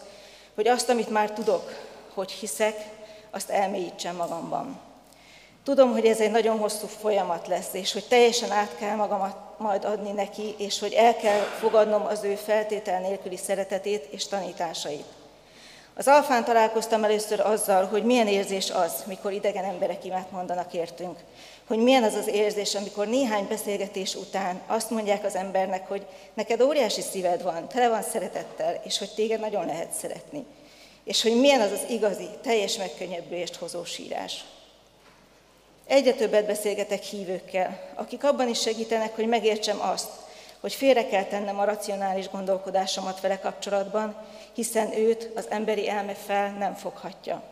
[0.55, 1.71] hogy azt, amit már tudok,
[2.13, 2.75] hogy hiszek,
[3.31, 4.79] azt elmélyítsem magamban.
[5.63, 9.85] Tudom, hogy ez egy nagyon hosszú folyamat lesz, és hogy teljesen át kell magamat majd
[9.85, 15.05] adni neki, és hogy el kell fogadnom az ő feltétel nélküli szeretetét és tanításait.
[15.93, 21.19] Az alfán találkoztam először azzal, hogy milyen érzés az, mikor idegen emberek imát mondanak értünk.
[21.71, 26.61] Hogy milyen az az érzés, amikor néhány beszélgetés után azt mondják az embernek, hogy neked
[26.61, 30.45] óriási szíved van, tele van szeretettel, és hogy téged nagyon lehet szeretni.
[31.03, 34.45] És hogy milyen az az igazi, teljes megkönnyebbülést hozó sírás.
[35.87, 40.09] Egyre többet beszélgetek hívőkkel, akik abban is segítenek, hogy megértsem azt,
[40.59, 44.15] hogy félre kell tennem a racionális gondolkodásomat vele kapcsolatban,
[44.53, 47.43] hiszen őt az emberi elme fel nem foghatja.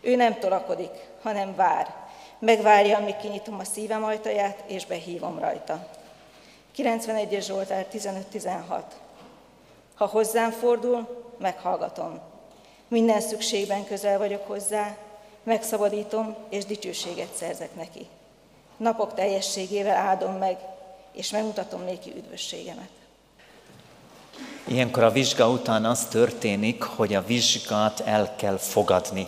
[0.00, 0.92] Ő nem tolakodik,
[1.22, 2.01] hanem vár.
[2.44, 5.88] Megvárja, amíg kinyitom a szívem ajtaját, és behívom rajta.
[6.76, 8.80] 91-es Zsoltár 15-16.
[9.94, 12.20] Ha hozzám fordul, meghallgatom.
[12.88, 14.96] Minden szükségben közel vagyok hozzá,
[15.42, 18.06] megszabadítom, és dicsőséget szerzek neki.
[18.76, 20.58] Napok teljességével áldom meg,
[21.12, 22.90] és megmutatom néki üdvösségemet.
[24.64, 29.26] Ilyenkor a vizsga után az történik, hogy a vizsgát el kell fogadni.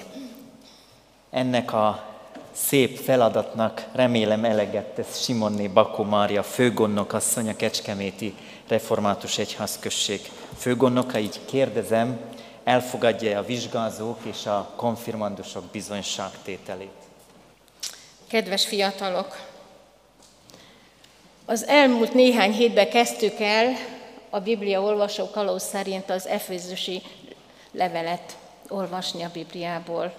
[1.30, 2.12] Ennek a
[2.54, 8.34] szép feladatnak remélem eleget tesz Simonné Bakó Mária főgondnok asszony, a Kecskeméti
[8.68, 10.20] Református Egyházközség
[10.58, 12.20] főgondnoka, így kérdezem,
[12.64, 16.92] elfogadja a vizsgázók és a konfirmandusok bizonyságtételét.
[18.26, 19.36] Kedves fiatalok!
[21.44, 23.72] Az elmúlt néhány hétben kezdtük el
[24.30, 27.02] a Biblia olvasó kalóz szerint az Efézusi
[27.72, 28.36] levelet
[28.68, 30.12] olvasni a Bibliából.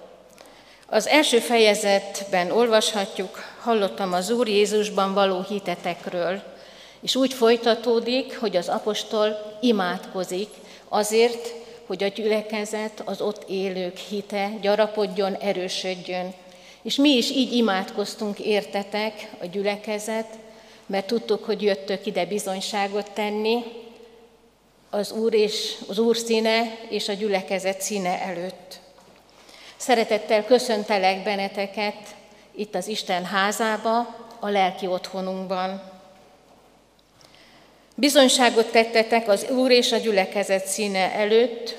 [0.88, 6.42] Az első fejezetben olvashatjuk, hallottam az Úr Jézusban való hitetekről,
[7.00, 10.48] és úgy folytatódik, hogy az apostol imádkozik
[10.88, 11.54] azért,
[11.86, 16.34] hogy a gyülekezet, az ott élők hite gyarapodjon, erősödjön,
[16.82, 20.28] És mi is így imádkoztunk értetek a gyülekezet,
[20.86, 23.62] mert tudtuk, hogy jöttök ide bizonyságot tenni
[24.90, 28.84] az Úr, és, az Úr színe és a gyülekezet színe előtt.
[29.76, 32.14] Szeretettel köszöntelek benneteket
[32.54, 35.82] itt az Isten házába, a lelki otthonunkban.
[37.94, 41.76] Bizonyságot tettetek az Úr és a gyülekezet színe előtt,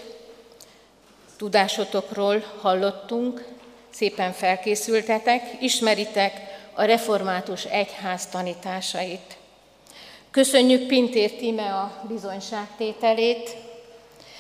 [1.38, 3.46] tudásotokról hallottunk,
[3.90, 6.34] szépen felkészültetek, ismeritek
[6.74, 9.38] a református egyház tanításait.
[10.32, 13.56] Köszönjük Pintér Tíme a bizonyságtételét,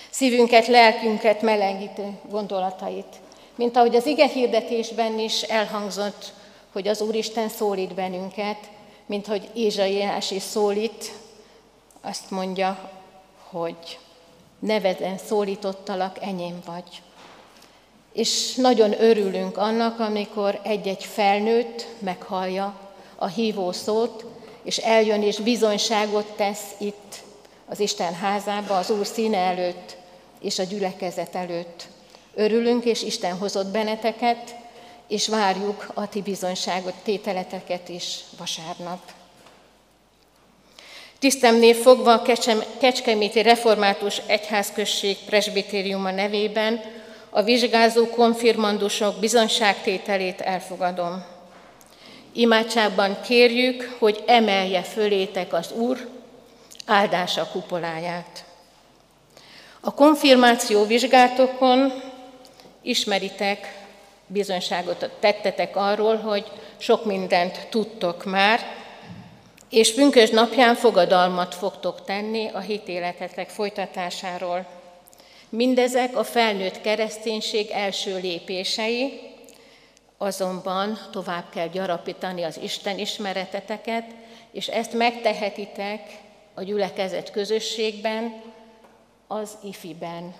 [0.10, 3.16] szívünket, lelkünket melegítő gondolatait.
[3.58, 6.34] Mint ahogy az ige hirdetésben is elhangzott,
[6.72, 8.58] hogy az Úristen szólít bennünket,
[9.05, 11.14] mint hogy Ézsaiás is szólít,
[12.01, 12.91] azt mondja,
[13.49, 13.99] hogy
[14.60, 17.01] neveden szólítottalak, enyém vagy.
[18.14, 22.80] És nagyon örülünk annak, amikor egy-egy felnőtt meghallja
[23.16, 24.26] a hívó szót,
[24.64, 27.16] és eljön és bizonyságot tesz itt
[27.66, 29.97] az Isten házába, az Úr színe előtt
[30.39, 31.88] és a gyülekezet előtt.
[32.40, 34.56] Örülünk, és Isten hozott benneteket,
[35.08, 39.00] és várjuk a ti bizonyságot, tételeteket is vasárnap.
[41.20, 42.22] Tisztemnél fogva a
[42.80, 46.82] Kecskeméti Református Egyházközség presbitériuma nevében
[47.30, 51.26] a vizsgázó konfirmandusok bizonyságtételét elfogadom.
[52.34, 56.08] Imádságban kérjük, hogy emelje fölétek az Úr
[56.86, 58.45] áldása kupoláját.
[59.80, 61.94] A konfirmáció vizsgátokon
[62.88, 63.85] ismeritek,
[64.27, 66.45] bizonyságot tettetek arról, hogy
[66.77, 68.59] sok mindent tudtok már,
[69.69, 74.65] és pünkös napján fogadalmat fogtok tenni a hitéletetek folytatásáról.
[75.49, 79.19] Mindezek a felnőtt kereszténység első lépései,
[80.18, 84.05] azonban tovább kell gyarapítani az Isten ismereteteket,
[84.51, 86.01] és ezt megtehetitek
[86.53, 88.41] a gyülekezet közösségben,
[89.27, 90.34] az ifiben.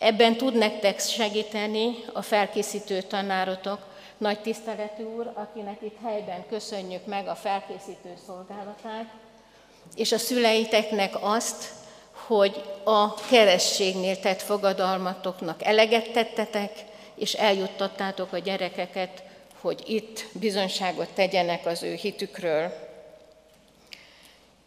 [0.00, 3.78] Ebben tud nektek segíteni a felkészítő tanárotok,
[4.18, 9.04] nagy tiszteletű úr, akinek itt helyben köszönjük meg a felkészítő szolgálatát,
[9.94, 11.72] és a szüleiteknek azt,
[12.26, 16.72] hogy a kerességnél tett fogadalmatoknak eleget tettetek,
[17.14, 19.22] és eljuttattátok a gyerekeket,
[19.60, 22.72] hogy itt bizonyságot tegyenek az ő hitükről.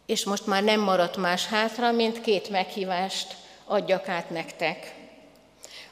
[0.06, 5.02] És most már nem maradt más hátra, mint két meghívást adjak át nektek.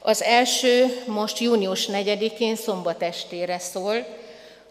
[0.05, 4.07] Az első most június 4-én szombat estére szól,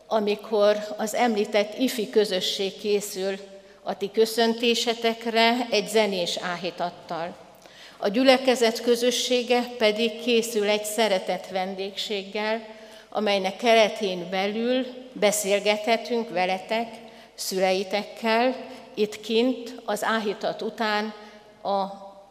[0.07, 3.39] amikor az említett ifi közösség készül
[3.83, 7.35] a ti köszöntésetekre egy zenés áhítattal.
[7.97, 12.67] A gyülekezet közössége pedig készül egy szeretett vendégséggel,
[13.09, 16.87] amelynek keretén belül beszélgethetünk veletek,
[17.35, 18.55] szüleitekkel,
[18.93, 21.13] itt kint, az áhítat után
[21.63, 21.85] a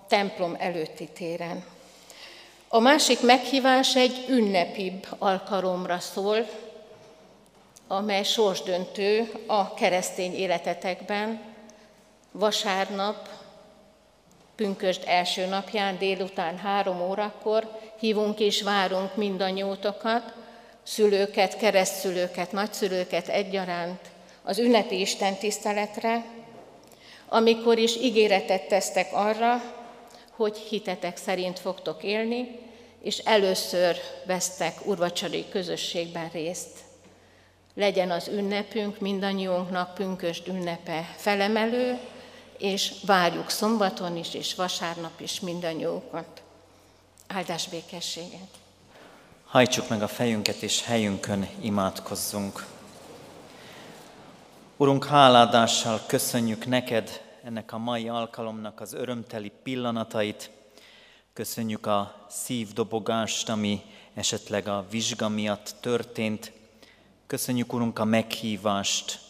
[0.08, 1.64] templom előtti téren.
[2.72, 6.48] A másik meghívás egy ünnepibb alkalomra szól,
[7.88, 11.40] amely sorsdöntő a keresztény életetekben.
[12.32, 13.28] Vasárnap,
[14.56, 20.32] pünkösd első napján délután három órakor hívunk és várunk mindannyiótokat,
[20.82, 24.00] szülőket, keresztszülőket, nagyszülőket egyaránt
[24.42, 26.24] az ünnepi Isten tiszteletre,
[27.28, 29.78] amikor is ígéretet tesztek arra,
[30.40, 32.58] hogy hitetek szerint fogtok élni,
[33.02, 33.96] és először
[34.26, 36.78] vesztek urvacsari közösségben részt.
[37.74, 41.98] Legyen az ünnepünk mindannyiunknak pünkösd ünnepe felemelő,
[42.58, 46.42] és várjuk szombaton is, és vasárnap is mindannyiunkat.
[47.26, 48.48] Áldás békességet!
[49.44, 52.66] Hajtsuk meg a fejünket, és helyünkön imádkozzunk.
[54.76, 60.50] Urunk, háládással köszönjük neked ennek a mai alkalomnak az örömteli pillanatait.
[61.32, 63.82] Köszönjük a szívdobogást, ami
[64.14, 66.52] esetleg a vizsga miatt történt.
[67.26, 69.20] Köszönjük, Urunk, a meghívást,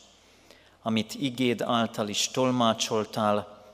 [0.83, 3.65] amit igéd által is tolmácsoltál,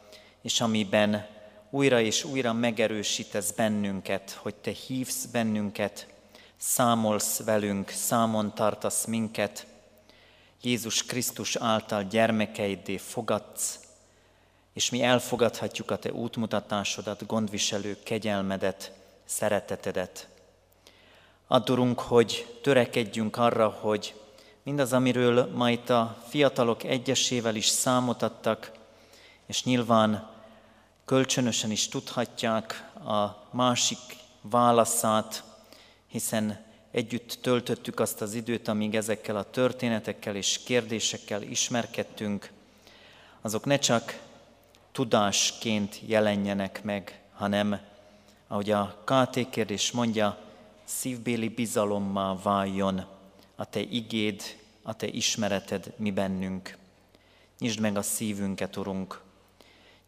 [0.43, 1.27] és amiben
[1.71, 6.07] újra és újra megerősítesz bennünket, hogy Te hívsz bennünket,
[6.57, 9.67] számolsz velünk, számon tartasz minket,
[10.63, 13.86] Jézus Krisztus által gyermekeiddé fogadsz,
[14.77, 18.93] és mi elfogadhatjuk a Te útmutatásodat, gondviselő kegyelmedet,
[19.25, 20.29] szeretetedet.
[21.47, 24.15] Addurunk, hogy törekedjünk arra, hogy
[24.63, 28.73] mindaz, amiről ma itt a fiatalok egyesével is számot adtak,
[29.47, 30.31] és nyilván
[31.05, 33.99] kölcsönösen is tudhatják a másik
[34.41, 35.45] válaszát,
[36.09, 42.51] hiszen Együtt töltöttük azt az időt, amíg ezekkel a történetekkel és kérdésekkel ismerkedtünk.
[43.41, 44.25] Azok ne csak
[44.97, 47.81] tudásként jelenjenek meg, hanem,
[48.49, 50.39] ahogy a KT kérdés mondja,
[50.85, 53.05] szívbéli bizalommal váljon
[53.57, 54.43] a Te igéd,
[54.83, 56.77] a Te ismereted mi bennünk.
[57.59, 59.21] Nyisd meg a szívünket, Urunk,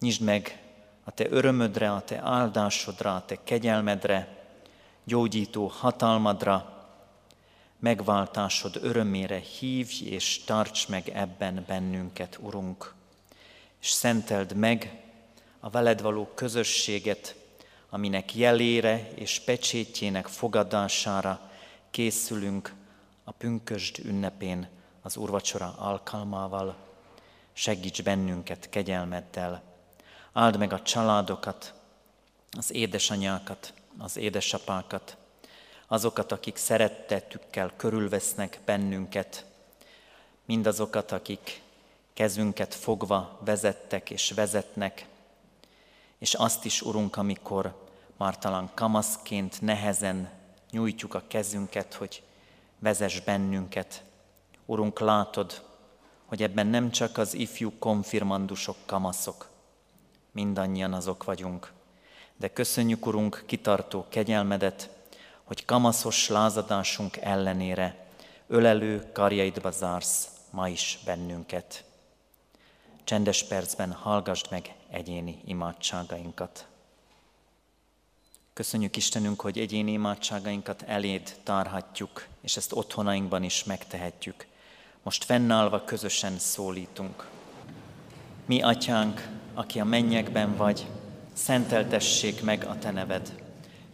[0.00, 0.62] nyisd meg
[1.04, 4.46] a Te örömödre, a Te áldásodra, a Te kegyelmedre,
[5.04, 6.86] gyógyító hatalmadra,
[7.78, 12.96] megváltásod örömére hívj és tarts meg ebben bennünket, Urunk.
[13.80, 15.02] És szenteld meg
[15.60, 17.34] a veled való közösséget,
[17.90, 21.50] aminek jelére és pecsétjének fogadására
[21.90, 22.74] készülünk
[23.24, 24.68] a pünkösd ünnepén
[25.02, 26.76] az úrvacsora alkalmával.
[27.52, 29.62] Segíts bennünket kegyelmeddel.
[30.32, 31.74] Áld meg a családokat,
[32.58, 35.16] az édesanyákat, az édesapákat,
[35.86, 39.44] azokat, akik szerettetükkel körülvesznek bennünket,
[40.44, 41.62] mindazokat, akik
[42.18, 45.06] kezünket fogva vezettek és vezetnek,
[46.18, 47.86] és azt is, Urunk, amikor
[48.16, 50.30] már talán kamaszként nehezen
[50.70, 52.22] nyújtjuk a kezünket, hogy
[52.78, 54.02] vezess bennünket.
[54.66, 55.62] Urunk, látod,
[56.26, 59.48] hogy ebben nem csak az ifjú konfirmandusok kamaszok,
[60.30, 61.72] mindannyian azok vagyunk.
[62.36, 64.90] De köszönjük, Urunk, kitartó kegyelmedet,
[65.44, 68.06] hogy kamaszos lázadásunk ellenére
[68.46, 71.86] ölelő karjaidba zársz ma is bennünket.
[73.08, 76.66] Csendes percben hallgassd meg egyéni imádságainkat.
[78.52, 84.46] Köszönjük Istenünk, hogy egyéni imádságainkat eléd tárhatjuk, és ezt otthonainkban is megtehetjük.
[85.02, 87.28] Most fennállva közösen szólítunk.
[88.46, 90.86] Mi, Atyánk, aki a mennyekben vagy,
[91.32, 93.42] szenteltessék meg a Te neved.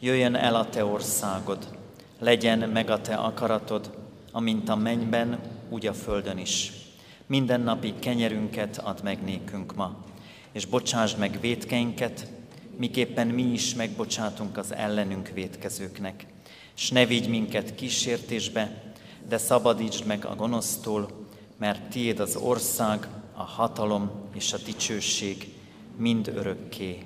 [0.01, 1.79] Jöjjön el a Te országod,
[2.19, 3.99] legyen meg a Te akaratod,
[4.33, 6.84] amint a mennyben, úgy a földön is.
[7.27, 10.05] Minden napi kenyerünket add meg nékünk ma,
[10.53, 12.29] és bocsásd meg vétkeinket,
[12.77, 16.27] miképpen mi is megbocsátunk az ellenünk vétkezőknek.
[16.75, 18.83] S ne vigy minket kísértésbe,
[19.29, 21.27] de szabadítsd meg a gonosztól,
[21.57, 25.55] mert tiéd az ország, a hatalom és a dicsőség
[25.97, 26.99] mind örökké.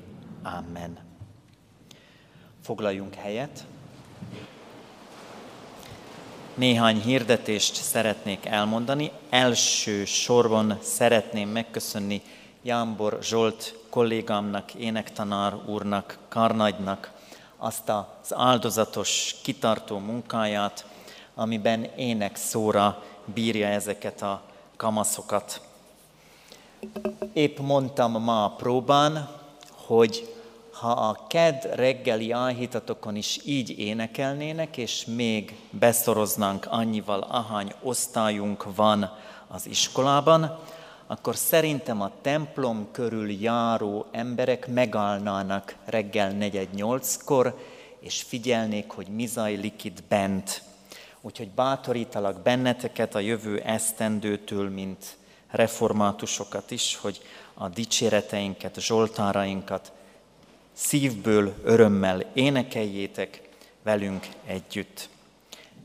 [0.43, 0.99] Amen.
[2.63, 3.67] Foglaljunk helyet.
[6.59, 9.11] Néhány hirdetést szeretnék elmondani.
[9.31, 12.23] Első sorban szeretném megköszönni
[12.63, 17.13] Jámbor Zsolt kollégámnak, énektanár úrnak, Karnagynak
[17.57, 20.87] azt az áldozatos, kitartó munkáját,
[21.35, 24.43] amiben ének szóra bírja ezeket a
[24.77, 25.61] kamaszokat.
[27.33, 29.29] Épp mondtam ma a próbán,
[29.87, 30.38] hogy
[30.81, 39.13] ha a ked reggeli áhítatokon is így énekelnének, és még beszoroznánk annyival, ahány osztályunk van
[39.49, 40.59] az iskolában,
[41.07, 47.59] akkor szerintem a templom körül járó emberek megállnának reggel negyed nyolckor,
[48.01, 50.63] és figyelnék, hogy mi zajlik itt bent.
[51.21, 55.17] Úgyhogy bátorítalak benneteket a jövő esztendőtől, mint
[55.51, 57.21] reformátusokat is, hogy
[57.55, 59.93] a dicséreteinket, zsoltárainkat
[60.79, 63.43] szívből, örömmel énekeljétek
[63.83, 65.09] velünk együtt,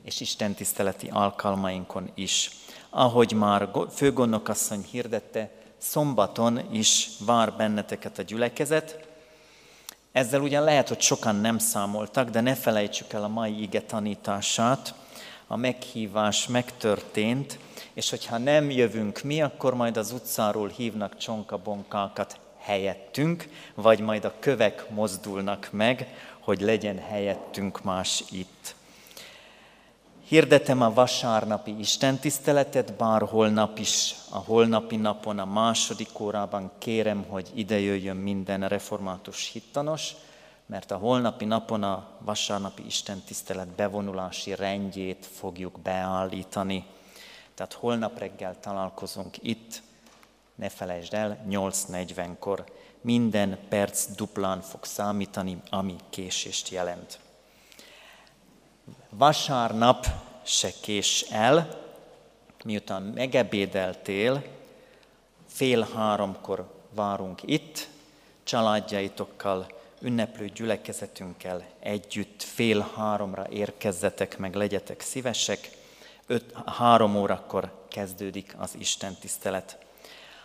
[0.03, 2.49] és Isten tiszteleti alkalmainkon is
[2.95, 9.07] ahogy már főgondnokasszony hirdette, szombaton is vár benneteket a gyülekezet.
[10.11, 14.93] Ezzel ugyan lehet, hogy sokan nem számoltak, de ne felejtsük el a mai ige tanítását.
[15.47, 17.59] A meghívás megtörtént,
[17.93, 24.33] és hogyha nem jövünk mi, akkor majd az utcáról hívnak csonkabonkákat helyettünk, vagy majd a
[24.39, 26.07] kövek mozdulnak meg,
[26.39, 28.75] hogy legyen helyettünk más itt.
[30.27, 37.49] Hirdetem a vasárnapi istentiszteletet, bár holnap is, a holnapi napon, a második órában kérem, hogy
[37.53, 40.11] ide jöjjön minden református hittanos,
[40.65, 46.85] mert a holnapi napon a vasárnapi istentisztelet bevonulási rendjét fogjuk beállítani.
[47.53, 49.81] Tehát holnap reggel találkozunk itt,
[50.55, 52.63] ne felejtsd el, 8.40-kor.
[53.01, 57.19] Minden perc duplán fog számítani, ami késést jelent.
[59.09, 60.05] Vasárnap
[60.43, 61.81] se kés el,
[62.63, 64.43] miután megebédeltél,
[65.47, 67.87] fél háromkor várunk itt,
[68.43, 69.67] családjaitokkal,
[69.99, 75.69] ünneplő gyülekezetünkkel együtt fél háromra érkezzetek meg, legyetek szívesek,
[76.27, 79.82] öt, három órakor kezdődik az Isten tisztelet.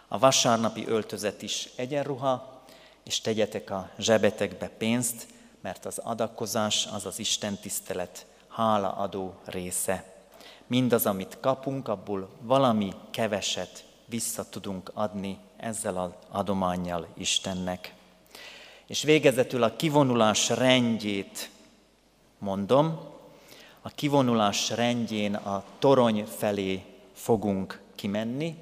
[0.09, 2.63] A vasárnapi öltözet is egyenruha,
[3.05, 5.27] és tegyetek a zsebetekbe pénzt,
[5.61, 10.17] mert az adakozás az az Isten tisztelet hálaadó része.
[10.67, 17.95] Mindaz, amit kapunk, abból valami keveset vissza tudunk adni ezzel az adományjal Istennek.
[18.87, 21.51] És végezetül a kivonulás rendjét
[22.39, 23.01] mondom.
[23.83, 28.57] A kivonulás rendjén a torony felé fogunk kimenni,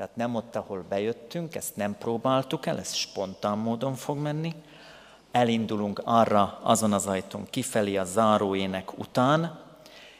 [0.00, 4.54] tehát nem ott, ahol bejöttünk, ezt nem próbáltuk el, ez spontán módon fog menni.
[5.30, 9.58] Elindulunk arra azon az ajtón kifelé a záróének után,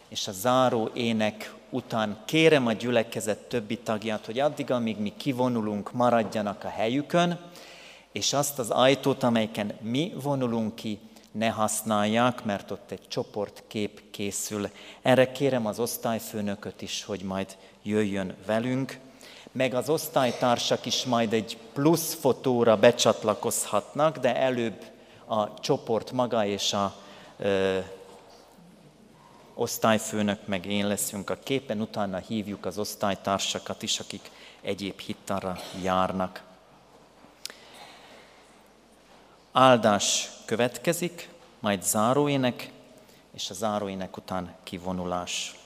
[0.08, 5.92] és a záró ének után kérem a gyülekezet többi tagját, hogy addig, amíg mi kivonulunk,
[5.92, 7.38] maradjanak a helyükön,
[8.12, 10.98] és azt az ajtót, amelyeken mi vonulunk ki,
[11.32, 14.68] ne használják, mert ott egy csoportkép készül.
[15.02, 18.98] Erre kérem az osztályfőnököt is, hogy majd jöjjön velünk,
[19.52, 24.84] meg az osztálytársak is majd egy plusz fotóra becsatlakozhatnak, de előbb
[25.26, 26.94] a csoport maga és a
[27.38, 27.78] ö,
[29.54, 36.42] osztályfőnök meg én leszünk a képen, utána hívjuk az osztálytársakat is, akik egyéb hittarra járnak.
[39.52, 41.28] Áldás következik,
[41.58, 42.70] majd záróének,
[43.34, 45.59] és a záróének után kivonulás.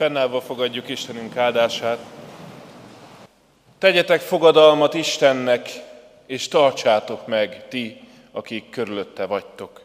[0.00, 1.98] Fennállva fogadjuk Istenünk áldását.
[3.78, 5.68] Tegyetek fogadalmat Istennek,
[6.26, 8.00] és tartsátok meg ti,
[8.32, 9.80] akik körülötte vagytok.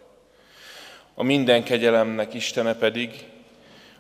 [1.14, 3.26] A minden kegyelemnek Istene pedig,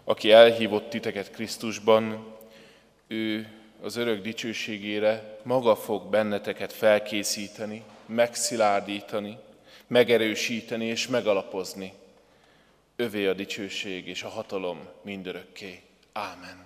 [0.04, 2.36] aki elhívott titeket Krisztusban,
[3.08, 3.48] ő
[3.82, 9.38] az örök dicsőségére maga fog benneteket felkészíteni, megszilárdítani,
[9.88, 11.94] megerősíteni és megalapozni.
[12.96, 15.85] Övé a dicsőség és a hatalom mindörökké.
[16.16, 16.66] Amen.